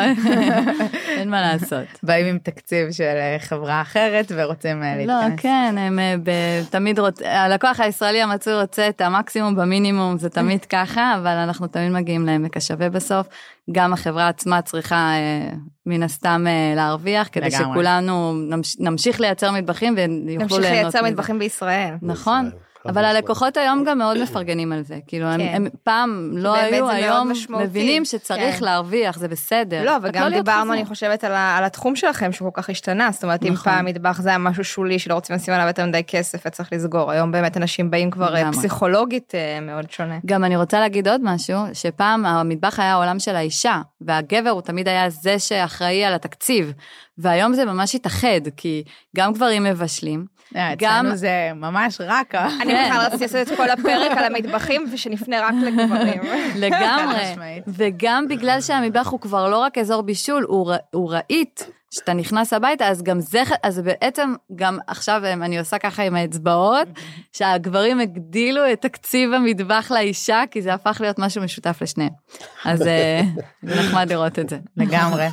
אין 1.18 1.30
מה 1.30 1.42
לעשות. 1.42 1.88
באים 2.04 2.26
עם 2.26 2.38
תקציב 2.38 2.92
של 2.92 3.04
אה, 3.04 3.38
חברה 3.40 3.82
אחרת 3.82 4.32
ורוצים 4.36 4.84
אה, 4.84 5.06
לא, 5.06 5.14
להתכנס. 5.14 5.40
כן, 5.40 5.76
הם 5.78 6.00
אה, 6.00 6.62
תמיד 6.70 7.00
רוצ... 7.00 7.22
הלקוח 7.22 7.80
הישראלי 7.80 8.22
המצוי 8.22 8.62
רוצה 8.62 8.90
את 8.90 9.02
המקסימום 9.02 9.56
במינימום, 9.56 10.18
זה 10.18 10.30
תמיד 10.30 10.66
ככה, 10.76 11.16
אבל 11.18 11.38
אנחנו 11.38 11.68
תמיד 11.68 11.92
מגיעים 11.92 12.26
לעמק 12.26 12.58
השווה 12.58 12.90
בסוף. 12.90 13.28
גם 13.72 13.94
החברה 13.94 14.28
עצמה 14.28 14.62
צריכה 14.62 15.14
מן 15.86 16.04
הסתם 16.04 16.46
להרוויח, 16.76 17.30
כדי 17.32 17.46
לגמרי. 17.46 17.72
שכולנו 17.72 18.34
נמש... 18.34 18.76
נמשיך 18.80 19.20
לייצר 19.20 19.52
מטבחים 19.52 19.96
ויוכלו 19.98 20.40
נמשיך 20.42 20.60
ליהנות 20.60 20.84
לייצר 20.84 21.02
מזה. 21.02 21.12
מטבחים 21.12 21.40
בישראל. 21.40 21.94
נכון. 22.02 22.50
אבל 22.86 23.06
הלקוחות 23.06 23.58
היום 23.58 23.84
גם 23.84 23.98
מאוד 23.98 24.18
מפרגנים 24.24 24.72
על 24.72 24.82
זה. 24.82 25.00
כאילו, 25.08 25.26
הם, 25.26 25.40
כן. 25.40 25.52
הם 25.56 25.68
פעם 25.84 26.32
לא 26.34 26.56
היו, 26.56 26.90
היום. 26.90 27.32
מבינים 27.50 28.06
שצריך 28.06 28.56
כן. 28.60 28.66
להרוויח, 28.66 29.18
זה 29.20 29.28
בסדר. 29.28 29.84
לא, 29.84 29.92
וגם 30.04 30.30
להיות 30.30 30.46
דיברנו. 30.46 30.74
אני 30.74 30.86
חושבת, 30.86 31.24
על, 31.24 31.32
ה, 31.32 31.58
על 31.58 31.64
התחום 31.64 31.96
שלכם, 31.96 32.32
שהוא 32.32 32.54
כל 32.54 32.62
כך 32.62 32.70
השתנה. 32.70 33.10
זאת 33.12 33.24
אומרת, 33.24 33.44
אם 33.44 33.54
נכון. 33.54 33.74
פעם 33.74 33.86
מטבח 33.86 34.22
זה 34.22 34.30
היה 34.30 34.38
משהו 34.38 34.64
שולי 34.64 35.00
שלא 35.00 35.14
רוצים 35.14 35.36
לשים 35.36 35.54
עליו 35.54 35.68
יותר 35.68 35.86
מדי 35.86 36.04
כסף 36.08 36.44
וצריך 36.46 36.74
לסגור, 36.74 37.12
היום 37.12 37.32
באמת 37.32 37.58
אנשים 37.58 37.92
באים 37.92 38.12
כבר 38.12 38.36
אה, 38.36 38.40
לגמרי. 38.40 38.58
פסיכולוגית 38.58 39.36
אה, 39.36 39.60
מאוד 39.62 39.92
שונה. 39.92 40.20
גם 40.26 40.44
אני 40.44 40.58
רוצה 40.58 40.80
להגיד 40.80 41.08
עוד 41.08 41.22
משהו, 41.24 41.58
שפעם 41.74 42.26
המטבח 42.26 42.80
היה 42.80 42.94
העולם 42.94 43.20
של 43.20 43.36
האישה, 43.36 43.82
והגבר 44.02 44.50
הוא 44.50 44.62
תמיד 44.62 44.88
היה 44.88 45.10
זה 45.10 45.40
שאחראי 45.40 46.06
על 46.06 46.14
התקציב, 46.14 46.74
והיום 47.22 47.54
זה 47.54 47.66
ממש 47.66 47.96
התאחד, 47.96 48.28
כי 48.58 48.84
גם 49.18 49.34
גברים 49.34 49.64
מבשלים, 49.64 50.26
אה, 50.56 50.74
גם- 50.78 51.00
אצלנו 51.06 51.16
זה 51.16 51.32
ממש 51.56 51.98
רק 52.06 52.36
ה... 52.36 52.48
אני. 52.62 52.74
בכלל 52.74 53.06
רציתי 53.06 53.24
לעשות 53.24 53.52
את 53.52 53.58
כל 53.58 53.70
הפרק 53.70 54.18
על 54.18 54.24
המטבחים 54.36 54.86
ושנפנה 54.94 55.42
רק 55.42 55.54
לגברים. 55.66 56.22
לגמרי. 56.56 57.62
וגם 57.68 58.28
בגלל 58.28 58.62
שהמטבח 58.62 59.08
הוא 59.08 59.20
כבר 59.20 59.50
לא 59.50 59.58
רק 59.58 59.78
אזור 59.78 60.02
בישול, 60.02 60.46
הוא, 60.50 60.72
רהיט, 61.12 61.62
כשאתה 61.92 62.14
נכנס 62.14 62.54
הביתה, 62.54 62.88
אז 62.88 63.04
גם 63.04 63.20
זה, 63.20 63.42
אז 63.64 63.80
בעצם 63.80 64.34
גם 64.56 64.78
עכשיו 64.88 65.26
הם- 65.26 65.44
אני 65.44 65.60
עושה 65.60 65.78
ככה 65.78 66.04
עם 66.04 66.16
האצבעות, 66.16 66.88
שהגברים 67.34 68.00
הגדילו 68.00 68.62
את 68.74 68.82
תקציב 68.82 69.34
המטבח 69.34 69.92
לאישה, 69.92 70.44
כי 70.52 70.62
זה 70.62 70.74
הפך 70.74 70.98
להיות 71.02 71.20
משהו 71.20 71.44
משותף 71.44 71.78
לשניהם. 71.82 72.10
אז 72.66 72.82
אה, 72.88 73.22
זה 73.64 73.80
נחמד 73.82 74.12
לראות 74.12 74.40
את 74.40 74.50
זה. 74.50 74.58
לגמרי. 74.78 75.28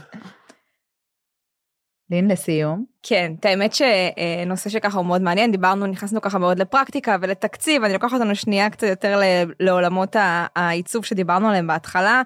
לין, 2.11 2.31
לסיום. 2.31 2.85
כן, 3.03 3.33
את 3.41 3.45
האמת 3.45 3.73
שנושא 3.73 4.71
שככה 4.71 4.99
הוא 4.99 5.07
מאוד 5.07 5.23
מעניין, 5.23 5.53
דיברנו, 5.53 5.87
נכנסנו 5.87 6.21
ככה 6.21 6.39
מאוד 6.39 6.59
לפרקטיקה 6.59 7.17
ולתקציב, 7.21 7.85
אני 7.85 7.93
לוקחת 7.93 8.13
אותנו 8.13 8.35
שנייה 8.35 8.71
קצת 8.71 8.87
יותר 8.87 9.21
לעולמות 9.61 10.17
העיצוב 10.57 11.05
שדיברנו 11.05 11.49
עליהם 11.49 11.67
בהתחלה. 11.67 12.23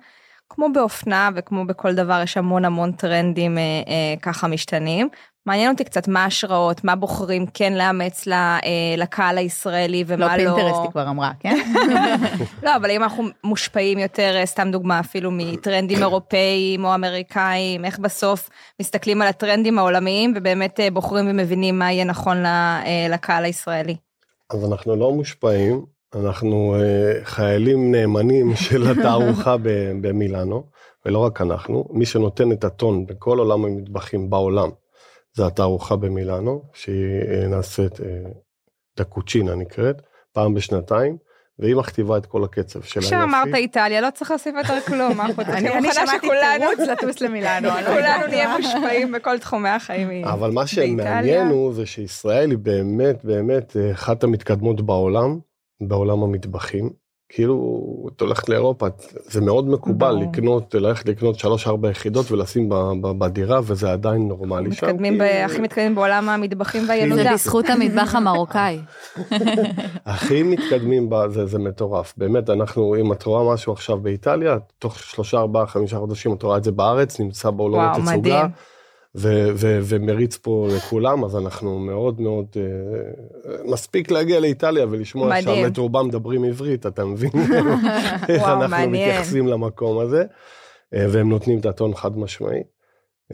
כמו 0.55 0.69
באופנה 0.75 1.31
וכמו 1.35 1.67
בכל 1.67 1.95
דבר 1.95 2.21
יש 2.23 2.37
המון 2.37 2.65
המון 2.65 2.93
טרנדים 2.93 3.59
אה, 3.59 3.63
אה, 3.63 4.15
ככה 4.23 4.49
משתנים. 4.49 5.09
מעניין 5.47 5.73
אותי 5.73 5.85
קצת 5.85 6.09
מה 6.09 6.25
ההשראות, 6.25 6.85
מה 6.85 6.97
בוחרים 6.97 7.47
כן 7.55 7.73
לאמץ 7.73 8.29
אה, 8.29 8.59
לקהל 8.97 9.39
הישראלי 9.39 10.05
לא 10.05 10.15
ומה 10.15 10.37
לא. 10.37 10.43
פינטרסט 10.43 10.81
היא 10.83 10.91
כבר 10.91 11.09
אמרה, 11.09 11.33
כן? 11.41 11.59
לא, 12.65 12.77
אבל 12.77 12.91
אם 12.91 13.03
אנחנו 13.03 13.25
מושפעים 13.45 13.99
יותר, 13.99 14.37
אה, 14.37 14.47
סתם 14.47 14.69
דוגמה, 14.73 15.01
אפילו 15.01 15.31
מטרנדים 15.33 15.99
אירופאיים 15.99 16.85
או 16.85 16.95
אמריקאים, 16.95 17.85
איך 17.85 17.99
בסוף 17.99 18.51
מסתכלים 18.81 19.23
על 19.23 19.29
הטרנדים 19.29 19.79
העולמיים 19.79 20.35
ובאמת 20.37 20.81
אה, 20.81 20.91
בוחרים 20.91 21.31
ומבינים 21.31 21.79
מה 21.79 21.93
יהיה 21.93 22.05
נכון 22.05 22.43
לקהל 23.11 23.45
הישראלי. 23.45 23.97
אז 24.51 24.73
אנחנו 24.73 24.97
לא 24.97 25.13
מושפעים, 25.13 25.85
אנחנו 26.15 26.77
חיילים 27.25 27.93
נאמנים 27.93 28.57
של 28.65 28.91
התערוכה 28.91 29.57
במילאנו, 30.01 30.65
ולא 31.07 31.19
רק 31.19 31.41
אנחנו, 31.41 31.89
מי 31.91 32.07
שנותן 32.07 32.53
את 32.53 32.65
הטון 32.65 33.07
בכל 33.07 33.39
עולם 33.39 33.65
המטבחים 33.65 34.31
בעולם, 34.31 34.71
זה 35.35 35.47
התערוכה 35.47 35.97
במילאנו, 35.97 36.63
שהיא 36.75 37.05
אה, 37.29 37.47
נעשית, 37.47 38.01
אה, 38.01 38.07
דקוצ'ינה 38.99 39.55
נקראת, 39.55 40.03
פעם 40.33 40.55
בשנתיים, 40.55 41.17
והיא 41.59 41.77
מכתיבה 41.77 42.19
את 42.19 42.27
כל 42.27 42.45
הקצב 42.45 42.83
של 42.83 43.01
כשאמרת 43.01 43.55
איטליה, 43.55 44.01
לא 44.01 44.09
צריך 44.15 44.31
להוסיף 44.31 44.55
יותר 44.59 44.81
כלום, 44.81 45.17
מה 45.17 45.27
אנחנו 45.27 45.43
אני 45.43 45.69
מוכנה 45.81 46.07
שכולנו- 46.07 46.93
לטוס 46.93 47.21
למילאנו. 47.21 47.69
לא 47.69 47.87
כולנו. 47.87 48.27
נהיה 48.27 48.57
מושפעים 48.59 49.13
בכל 49.13 49.39
תחומי 49.39 49.69
החיים. 49.69 50.25
אבל 50.25 50.51
מה. 50.51 50.67
שמעניין 50.67 51.47
הוא 51.47 51.75
זה 51.75 51.87
שישראל 51.87 52.51
היא 52.51 52.59
באמת 52.59 53.25
באמת 53.25 53.77
אה, 53.77 53.93
אחת 53.93 54.25
המתקדמות 54.25 54.87
בעולם, 54.87 55.39
בעולם 55.89 56.23
המטבחים. 56.23 56.91
כאילו 57.35 57.83
את 58.17 58.21
הולכת 58.21 58.49
לאירופה 58.49 58.87
זה 59.25 59.41
מאוד 59.41 59.69
מקובל 59.69 60.13
ברור. 60.15 60.23
לקנות 60.33 60.75
ללכת 60.75 61.09
לקנות 61.09 61.39
שלוש 61.39 61.67
ארבע 61.67 61.91
יחידות 61.91 62.33
ולשים 62.33 62.69
ב- 62.69 62.75
ב- 63.01 63.19
בדירה 63.19 63.61
וזה 63.65 63.93
עדיין 63.93 64.29
נורמלי 64.29 64.73
שם. 64.73 64.87
מתקדמים, 64.87 65.19
ב- 65.19 65.23
הכי 65.45 65.59
מתקדמים 65.61 65.95
בעולם 65.95 66.29
המטבחים 66.29 66.85
זה 66.85 66.89
והילודה. 66.93 67.33
בזכות 67.33 67.65
המטבח 67.69 68.15
המרוקאי. 68.15 68.79
הכי 70.07 70.43
מתקדמים 70.43 71.11
ב- 71.11 71.29
זה, 71.29 71.47
זה 71.47 71.59
מטורף 71.59 72.15
באמת 72.17 72.51
אנחנו 72.51 72.97
אם 73.01 73.13
את 73.13 73.23
רואה 73.23 73.55
משהו 73.55 73.73
עכשיו 73.73 73.99
באיטליה 73.99 74.57
תוך 74.79 74.99
שלושה 74.99 75.39
ארבעה 75.39 75.67
חמישה 75.67 75.99
חודשים 75.99 76.33
את 76.33 76.43
רואה 76.43 76.57
את 76.57 76.65
זה 76.65 76.73
בארץ 76.73 77.21
נמצא 77.21 77.51
באולמות 77.51 77.81
וואו, 77.81 77.95
תצוגה 78.03 78.17
מדהים. 78.17 78.51
ו- 79.17 79.49
ו- 79.55 79.79
ומריץ 79.85 80.37
פה 80.37 80.69
לכולם 80.77 81.25
אז 81.25 81.37
אנחנו 81.37 81.79
מאוד 81.79 82.21
מאוד 82.21 82.47
אה, 82.57 83.63
מספיק 83.65 84.11
להגיע 84.11 84.41
לאיטליה 84.41 84.87
ולשמוע. 84.91 85.41
שם 85.43 85.67
את 85.67 85.77
רובם 85.79 86.07
מדברים 86.09 86.45
עברית 86.45 86.87
אתה 86.87 87.05
מבין 87.05 87.31
איך 88.29 88.43
וואו, 88.43 88.53
אנחנו 88.53 88.69
מעניין. 88.69 88.91
מתייחסים 88.91 89.47
למקום 89.47 89.99
הזה 89.99 90.25
אה, 90.95 91.07
והם 91.11 91.29
נותנים 91.29 91.59
את 91.59 91.67
הטון 91.67 91.95
חד 91.95 92.19
משמעי. 92.19 92.63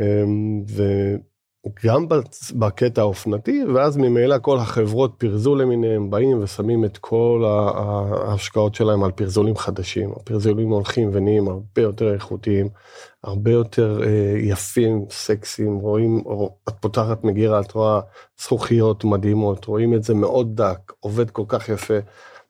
אה, 0.01 0.25
בצ- 2.09 2.53
בקטע 2.55 3.01
האופנתי 3.01 3.65
ואז 3.75 3.97
ממילא 3.97 4.39
כל 4.43 4.59
החברות 4.59 5.15
פרזו 5.19 5.55
למיניהם 5.55 6.11
באים 6.11 6.43
ושמים 6.43 6.85
את 6.85 6.99
כל 6.99 7.45
ההשקעות 7.47 8.75
שלהם 8.75 9.05
על 9.05 9.11
פרזולים 9.11 9.57
חדשים 9.57 10.13
הפרזולים 10.13 10.69
הולכים 10.69 11.11
ונהיים 11.13 11.49
הרבה 11.49 11.83
יותר 11.83 12.15
איכותיים 12.15 12.69
הרבה 13.25 13.51
יותר 13.51 14.01
אה, 14.03 14.39
יפים 14.39 15.05
סקסיים 15.11 15.77
רואים 15.77 16.23
את 16.69 16.75
פותחת 16.81 17.25
מגירה 17.25 17.61
את 17.61 17.73
רואה 17.73 18.01
זכוכיות 18.41 19.05
מדהימות 19.05 19.65
רואים 19.65 19.95
את 19.95 20.03
זה 20.03 20.15
מאוד 20.15 20.57
דק 20.63 20.93
עובד 21.01 21.31
כל 21.31 21.45
כך 21.49 21.69
יפה. 21.69 21.95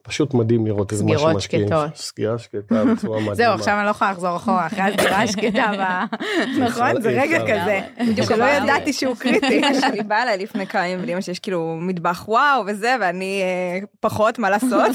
פשוט 0.03 0.33
מדהים 0.33 0.65
לראות 0.67 0.87
את 0.87 0.97
מה 0.97 0.97
סגירות 0.99 1.31
שמשקיעים. 1.33 1.67
שקטות. 1.67 1.95
סגירה 1.95 2.37
שקטה 2.37 2.85
בצורה 2.85 3.17
מדהימה. 3.19 3.35
זהו, 3.35 3.53
עכשיו 3.53 3.77
אני 3.77 3.85
לא 3.85 3.89
יכולה 3.89 4.11
לחזור 4.11 4.35
אחורה, 4.35 4.65
אחרי 4.67 4.81
הסגירה 4.81 5.21
השקטה, 5.21 5.71
ב- 5.79 6.15
נכון? 6.65 7.01
זה 7.01 7.09
רגע. 7.09 7.39
כזה, 7.41 7.79
שלא. 8.23 8.45
ידעתי 8.45 8.93
שהוא 8.93 9.15
קריטי. 9.15 9.61
שלי 9.81 10.03
באה 10.03 10.23
אליי 10.23 10.37
לפני 10.37 10.67
כמה 10.67 10.87
ימים 10.87 11.05
ולאמא 11.05 11.21
שיש 11.21 11.39
כאילו 11.39 11.77
מטבח 11.81 12.25
וואו 12.27 12.63
וזה 12.65 12.95
ואני 13.01 13.41
אה, 13.41 13.85
פחות 13.99 14.39
מה 14.39 14.49
לעשות. 14.49 14.91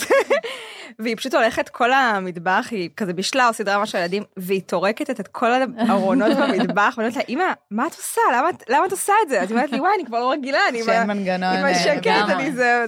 והיא 0.98 1.16
פשוט 1.16 1.34
הולכת 1.34 1.68
כל 1.68 1.92
המטבח 1.92 2.66
היא 2.70 2.90
כזה 2.96 3.12
בישלה 3.12 3.48
או 3.48 3.52
סדרה 3.52 3.82
משהו 3.82 3.98
לילדים 3.98 4.22
והיא 4.36 4.60
טורקת 4.66 5.10
את 5.20 5.28
כל 5.28 5.50
הארונות 5.78 6.32
במטבח 6.36 6.94
ואני 6.96 7.08
אומרת 7.08 7.16
לה 7.16 7.22
אמא 7.28 7.44
מה 7.70 7.86
את 7.86 7.92
עושה 7.92 8.20
למה 8.38 8.50
את- 8.50 8.62
למה 8.68 8.86
את 8.86 8.92
עושה 8.92 9.12
את 9.24 9.28
זה 9.28 9.40
אז 9.42 9.50
היא 9.50 9.56
אומרת 9.56 9.72
לי 9.72 9.80
וואי 9.80 9.90
אני 9.96 10.06
כבר 10.06 10.20
לא 10.20 10.30
רגילה 10.32 10.58
אני 10.68 10.78
עם 10.78 10.84
שאין 10.84 11.06
מנגנון. 11.06 11.42
אה, 11.64 11.70
השקט. 11.70 12.06
אני 12.30 12.52
זה. 12.52 12.84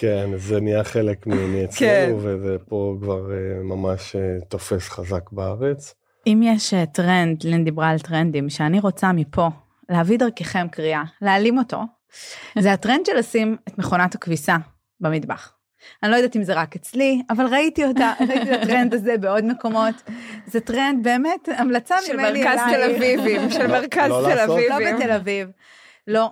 כן, 0.00 0.30
זה 0.36 0.60
נהיה 0.60 0.84
חלק 0.84 1.26
מ- 1.26 1.30
כן. 1.30 1.46
מאצלנו, 1.52 2.18
וזה 2.22 2.56
פה 2.68 2.96
כבר 3.02 3.32
אה, 3.32 3.36
ממש 3.62 4.16
אה, 4.16 4.20
תופס 4.48 4.88
חזק 4.88 5.30
בארץ. 5.32 5.94
אם 6.26 6.40
יש 6.44 6.74
אה, 6.74 6.86
טרנד, 6.86 7.42
לין 7.44 7.64
דיברה 7.64 7.88
על 7.90 7.98
טרנדים, 7.98 8.50
שאני 8.50 8.80
רוצה 8.80 9.12
מפה 9.12 9.48
להביא 9.88 10.18
דרככם 10.18 10.66
קריאה, 10.72 11.02
להעלים 11.22 11.58
אותו, 11.58 11.80
זה 12.58 12.72
הטרנד 12.72 13.06
של 13.06 13.16
לשים 13.18 13.56
את 13.68 13.78
מכונת 13.78 14.14
הכביסה 14.14 14.56
במטבח. 15.00 15.52
אני 16.02 16.10
לא 16.10 16.16
יודעת 16.16 16.36
אם 16.36 16.42
זה 16.42 16.54
רק 16.54 16.76
אצלי, 16.76 17.22
אבל 17.30 17.46
ראיתי 17.46 17.84
אותה, 17.84 18.12
ראיתי 18.28 18.54
את 18.54 18.62
הטרנד 18.62 18.94
הזה 18.94 19.18
בעוד 19.18 19.44
מקומות. 19.44 19.94
זה 20.46 20.60
טרנד 20.60 21.04
באמת, 21.04 21.48
המלצה 21.56 21.96
של 22.06 22.16
ממני 22.16 22.44
מרכז 22.44 22.58
תל 22.70 22.74
אלייך. 22.74 22.96
אביבים 22.96 23.50
של 23.50 23.62
לא- 23.66 23.68
מרכז 23.80 24.08
לא 24.10 24.22
תל 24.28 24.34
לעשות? 24.34 24.58
לא 24.68 24.76
אביבים. 24.76 24.96
בתל 24.96 25.12
אביב. 25.12 25.48
לא, 26.06 26.30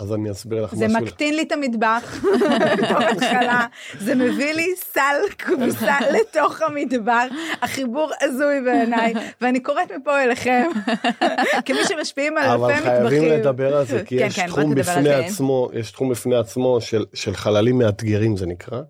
אז 0.00 0.12
אני 0.12 0.30
אסביר 0.30 0.64
לך 0.64 0.74
זה 0.74 0.86
משהו. 0.88 1.00
מקטין 1.00 1.36
לי 1.36 1.42
את 1.42 1.52
המטבח 1.52 2.24
בתור 2.82 2.98
התחלה, 3.02 3.66
זה 3.98 4.14
מביא 4.14 4.52
לי 4.52 4.66
סל 4.76 5.16
כביסה 5.38 5.96
לתוך 6.20 6.62
המטבח, 6.62 7.24
החיבור 7.62 8.10
הזוי 8.20 8.60
בעיניי, 8.64 9.12
ואני 9.40 9.60
קוראת 9.60 9.92
מפה 10.00 10.22
אליכם, 10.22 10.70
כמי 11.66 11.78
שמשפיעים 11.88 12.38
על 12.38 12.48
אבל 12.50 12.70
אלפי 12.70 12.80
מטבחים. 12.88 13.08
חייבים 13.08 13.40
לדבר 13.40 13.76
על 13.76 13.84
זה, 13.86 14.02
כי 14.04 14.18
כן, 14.18 14.26
יש 14.26 14.36
כן, 14.36 14.46
תחום 14.46 14.74
בפני 14.74 15.02
זה. 15.02 15.16
עצמו, 15.18 15.68
יש 15.72 15.90
תחום 15.90 16.10
בפני 16.10 16.36
עצמו 16.36 16.78
של- 17.14 17.34
חללים 17.34 17.78
מאתגרים 17.78 18.36
זה 18.36 18.46
נקרא. 18.46 18.80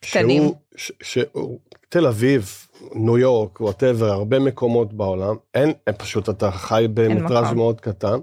קטנים. 0.00 0.52
תל 1.88 2.06
אביב, 2.06 2.52
ניו 2.94 3.18
יורק, 3.18 3.60
whatever, 3.60 4.10
הרבה 4.12 4.38
מקומות 4.38 4.92
בעולם, 4.92 5.34
אין, 5.54 5.72
פשוט 5.98 6.28
אתה 6.28 6.50
חי 6.50 6.86
במטראז' 6.94 7.44
מקום. 7.44 7.56
מאוד 7.56 7.80
קטן. 7.80 8.16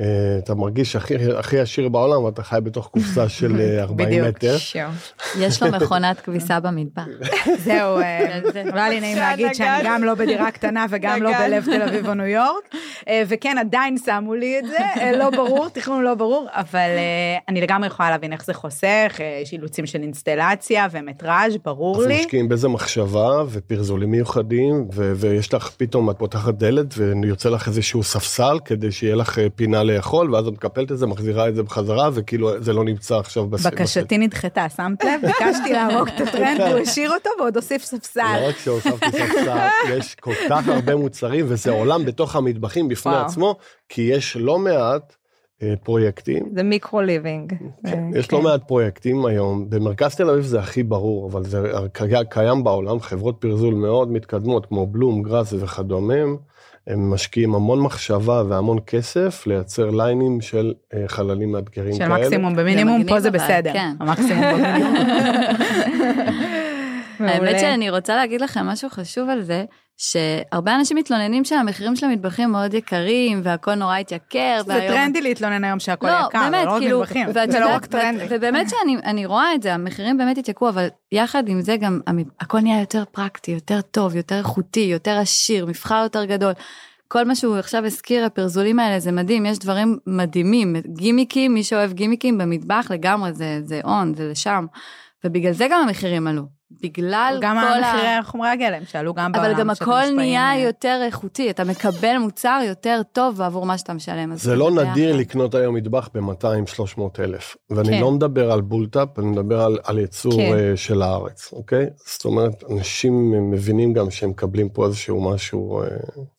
אה, 0.00 0.06
אתה 0.38 0.54
מרגיש 0.54 0.96
הכי 0.96 1.14
הכי 1.38 1.58
עשיר 1.60 1.88
בעולם 1.88 2.24
ואתה 2.24 2.42
חי 2.42 2.58
בתוך 2.62 2.86
קופסה 2.88 3.28
של 3.28 3.60
אה, 3.60 3.82
40 3.82 4.08
בדיוק. 4.08 4.26
מטר. 4.28 4.58
שו. 4.58 4.78
יש 5.38 5.62
לו 5.62 5.70
מכונת 5.72 6.20
כביסה 6.20 6.60
במטבח. 6.60 7.02
זהו, 7.64 7.98
אה, 7.98 8.40
זה- 8.52 8.62
לא 8.74 8.80
היה 8.80 8.88
לי 8.88 9.00
נעים 9.00 9.18
להגיד 9.18 9.54
שאני. 9.54 9.82
גם 9.84 10.04
לא 10.04 10.14
בדירה 10.14 10.50
קטנה 10.50 10.86
וגם 10.90 11.22
לא. 11.22 11.30
בלב 11.38 11.64
תל 11.64 11.82
אביב 11.82 12.08
או 12.08 12.14
ניו 12.14 12.26
יורק, 12.26 12.74
אה, 13.08 13.22
וכן 13.28 13.56
עדיין 13.60 13.96
שמו 13.98 14.34
לי 14.34 14.58
את 14.58 14.64
זה, 14.66 14.78
אה, 15.00 15.12
לא 15.16 15.30
ברור, 15.30 15.68
תכנון 15.68 16.04
לא 16.04 16.14
ברור, 16.14 16.46
אבל 16.52 16.78
אה, 16.78 17.38
אני 17.48 17.60
לגמרי 17.60 17.86
יכולה 17.86 18.10
להבין 18.10 18.32
איך 18.32 18.44
זה 18.44 18.54
חוסך, 18.54 18.84
אה, 19.20 19.40
יש 19.42 19.52
אילוצים 19.52 19.86
של 19.86 20.02
אינסטלציה 20.02 20.86
ומטראז', 20.90 21.56
ברור 21.64 22.00
אז 22.00 22.06
לי. 22.06 22.20
משקיעים 22.20 22.48
בזה 22.48 22.68
מחשבה 22.68 23.28
ופרזולים 23.50 24.10
מיוחדים 24.10 24.88
ויש 25.16 25.54
לך 25.54 25.70
פתאום 25.76 26.10
את 26.10 26.18
פותחת 26.18 26.54
דלת 26.54 26.94
ויוצא 26.96 27.48
לך 27.48 27.68
איזשהו 27.68 28.02
ספסל 28.02 28.58
כדי 28.64 28.92
שיהיה 28.92 29.14
לך 29.16 29.38
אה, 29.38 29.46
פינה 29.56 29.82
לאכול 29.94 30.34
ואז 30.34 30.46
את 30.46 30.52
מקפלת 30.52 30.92
את 30.92 30.98
זה 30.98 31.06
מחזירה 31.06 31.48
את 31.48 31.54
זה 31.54 31.62
בחזרה 31.62 32.10
וכאילו 32.14 32.62
זה 32.62 32.72
לא 32.72 32.84
נמצא 32.84 33.16
עכשיו 33.18 33.46
בס... 33.46 33.66
בקשתי 33.66 34.18
נדחתה, 34.18 34.68
שמת 34.68 35.04
לב? 35.04 35.20
ביקשתי 35.26 35.72
להרוג 35.72 36.08
את 36.08 36.20
הטרנד, 36.20 36.60
הוא 36.60 36.78
השאיר 36.78 37.10
אותו 37.14 37.30
ועוד 37.40 37.56
הוסיף 37.56 37.82
ספסל. 37.84 38.20
לא 38.40 38.48
רק 38.48 38.56
שהוספתי 38.58 39.06
ספסל, 39.12 39.58
יש 39.98 40.14
כל 40.14 40.32
כך 40.48 40.68
הרבה 40.68 40.96
מוצרים 40.96 41.44
וזה 41.48 41.70
עולם 41.70 42.04
בתוך 42.04 42.36
המטבחים 42.36 42.88
בפני. 42.88 43.16
עצמו, 43.16 43.56
כי 43.88 44.02
יש 44.02 44.36
לא 44.36 44.58
מעט 44.58 45.14
אה, 45.62 45.74
פרויקטים. 45.84 46.48
זה 46.54 46.62
מיקרו 46.62 47.00
ליבינג. 47.00 47.52
כן, 47.86 48.10
אה, 48.14 48.18
יש 48.18 48.32
לא 48.32 48.42
מעט 48.42 48.60
פרויקטים 48.68 49.26
היום, 49.26 49.70
במרכז 49.70 50.14
תל 50.14 50.30
אביב 50.30 50.44
זה 50.44 50.60
הכי 50.60 50.82
ברור, 50.82 51.30
אבל 51.30 51.44
זה 51.44 51.72
קי- 51.92 52.04
קיים 52.30 52.64
בעולם, 52.64 53.00
חברות 53.00 53.36
פרזול 53.40 53.74
מאוד 53.74 54.12
מתקדמות 54.12 54.66
כמו 54.66 54.86
בלום, 54.86 55.22
גראס 55.22 55.52
וכדומה, 55.52 56.14
הם 56.86 57.10
משקיעים 57.10 57.54
המון 57.54 57.80
מחשבה 57.80 58.42
והמון 58.48 58.78
כסף 58.86 59.46
לייצר 59.46 59.90
ליינים 59.90 60.40
של 60.40 60.72
אה, 60.94 61.04
חללים 61.08 61.52
מאתגרים 61.52 61.92
של 61.92 61.98
כאלה. 61.98 62.18
מקסימום 62.18 62.56
במינימום, 62.56 63.04
פה 63.04 63.20
זה 63.20 63.30
בסדר. 63.30 63.72
כן. 63.72 63.94
המקסימום 64.00 64.44
במינימום. 64.52 64.96
האמת. 67.20 67.60
שאני 67.60 67.90
רוצה 67.90 68.16
להגיד 68.16 68.40
לכם 68.40 68.66
משהו 68.66 68.90
חשוב 68.90 69.28
על 69.28 69.42
זה, 69.42 69.64
שהרבה 70.02 70.74
אנשים 70.74 70.96
מתלוננים 70.96 71.44
שהמחירים 71.44 71.96
של 71.96 72.06
המטבחים 72.06 72.50
מאוד 72.52 72.74
יקרים 72.74 73.40
והכל 73.44 73.74
נורא 73.74 73.96
התייקר. 73.96 74.60
זה 74.66 74.72
והיום- 74.72 74.94
טרנדי 74.94 75.20
להתלונן 75.20 75.64
היום 75.64 75.78
שהכל 75.78 76.06
לא, 76.06 76.26
יקר, 76.28 76.38
באמת, 76.50 76.66
לא 76.66 76.72
רק 76.72 76.78
כאילו, 76.82 77.00
מטבחים. 77.00 77.32
זה 77.32 77.60
לא 77.60 77.74
רק 77.74 77.86
טרנדי. 77.86 78.24
ובאמת 78.30 78.68
שאני 78.68 78.96
אני 79.04 79.26
רואה 79.26 79.54
את 79.54 79.62
זה, 79.62 79.74
המחירים 79.74 80.18
באמת 80.18 80.38
התייקרו, 80.38 80.68
אבל 80.68 80.88
יחד 81.12 81.48
עם 81.48 81.60
זה 81.60 81.76
גם 81.76 82.00
הכל 82.40 82.60
נהיה 82.60 82.80
יותר 82.80 83.04
פרקטי, 83.12 83.50
יותר 83.50 83.80
טוב, 83.80 84.16
יותר 84.16 84.38
איכותי, 84.38 84.80
יותר 84.80 85.18
עשיר, 85.18 85.66
מבחר 85.66 86.00
יותר 86.02 86.24
גדול. 86.24 86.52
כל 87.08 87.24
מה 87.24 87.34
שהוא 87.34 87.56
עכשיו 87.56 87.84
הזכיר, 87.86 88.24
הפרזולים 88.24 88.78
האלה, 88.78 89.00
זה 89.00 89.12
מדהים, 89.12 89.46
יש 89.46 89.58
דברים 89.58 89.98
מדהימים, 90.06 90.76
גימיקים, 90.86 91.54
מי 91.54 91.64
שאוהב 91.64 91.92
גימיקים 91.92 92.38
במטבח 92.38 92.86
לגמרי, 92.90 93.32
זה 93.32 93.60
זה 93.64 93.80
און, 93.84 94.14
זה 94.14 94.28
לשם. 94.30 94.66
ובגלל 95.24 95.52
זה 95.52 95.66
גם 95.70 95.82
המחירים 95.82 96.26
עלו. 96.26 96.59
בגלל 96.82 97.38
גם 97.40 97.56
כל 97.56 97.82
ה... 97.82 97.90
המחירי 97.90 98.22
חומרי 98.22 98.48
הגלם 98.48 98.82
שעלו 98.84 99.14
גם 99.14 99.32
בעולם. 99.32 99.50
אבל 99.50 99.60
גם 99.60 99.70
הכל 99.70 100.10
נהיה 100.16 100.58
יותר 100.64 101.00
איכותי, 101.04 101.50
אתה 101.50 101.64
מקבל 101.64 102.18
מוצר 102.18 102.60
יותר 102.66 103.00
טוב 103.12 103.42
עבור 103.42 103.66
מה 103.66 103.78
שאתה 103.78 103.92
משלם. 103.92 104.36
זה 104.36 104.56
לא. 104.56 104.70
נדיר 104.70 105.16
לקנות 105.16 105.54
היום 105.54 105.74
מטבח 105.74 106.08
ב-200-300 106.14 107.00
אלף, 107.18 107.56
ואני 107.70 107.88
כן. 107.88 108.00
לא 108.00 108.10
מדבר 108.10 108.52
על 108.52 108.60
בולטאפ, 108.60 109.18
אני 109.18 109.26
מדבר 109.26 109.60
על, 109.60 109.78
על 109.84 109.98
ייצור 109.98 110.32
כן. 110.32 110.52
אה, 110.54 110.76
של 110.76 111.02
הארץ, 111.02 111.52
אוקיי? 111.52 111.86
זאת 112.06 112.24
אומרת, 112.24 112.64
אנשים 112.70 113.50
מבינים 113.50 113.92
גם 113.92 114.10
שהם 114.10 114.30
מקבלים 114.30 114.68
פה 114.68 114.86
איזשהו 114.86 115.30
משהו, 115.32 115.82
אה, 115.82 115.86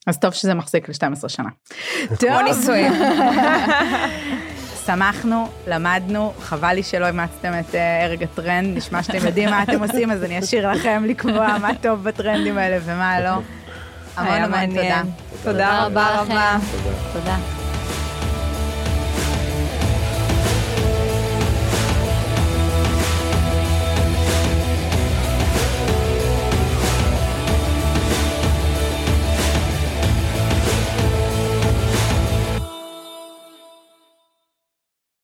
אז 0.08 0.20
טוב 0.20 0.34
שזה 0.34 0.54
מחזיק 0.54 0.90
ל-12 0.90 1.30
שנה. 1.30 1.50
טוב, 2.20 2.30
נישואים. 2.46 2.94
שמחנו, 4.86 5.48
למדנו, 5.68 6.34
חבל 6.40 6.74
לי 6.74 6.84
שלא 6.84 7.08
אימצתם 7.08 7.52
את 7.60 7.76
אה, 7.76 8.06
הרג 8.06 8.24
הטרנד, 8.24 8.78
נשמע 8.78 9.04
שאתם 9.04 9.28
יודעים 9.28 9.50
מה 9.50 9.64
אתם 9.64 9.84
עושים, 9.84 10.12
אז 10.12 10.24
אני 10.24 10.40
אשאיר 10.40 10.72
לכם 10.72 11.04
לקבוע 11.08 11.58
מה 11.62 11.70
טוב 11.82 12.04
בטרנדים 12.04 12.58
האלה 12.58 12.78
ומה 12.86 13.22
לא. 13.22 13.42
המון 14.18 14.34
המון 14.34 14.70
תודה. 14.76 15.02
תודה 15.44 15.86
רבה. 15.86 16.22
רבה. 16.22 16.58
תודה. 17.14 17.61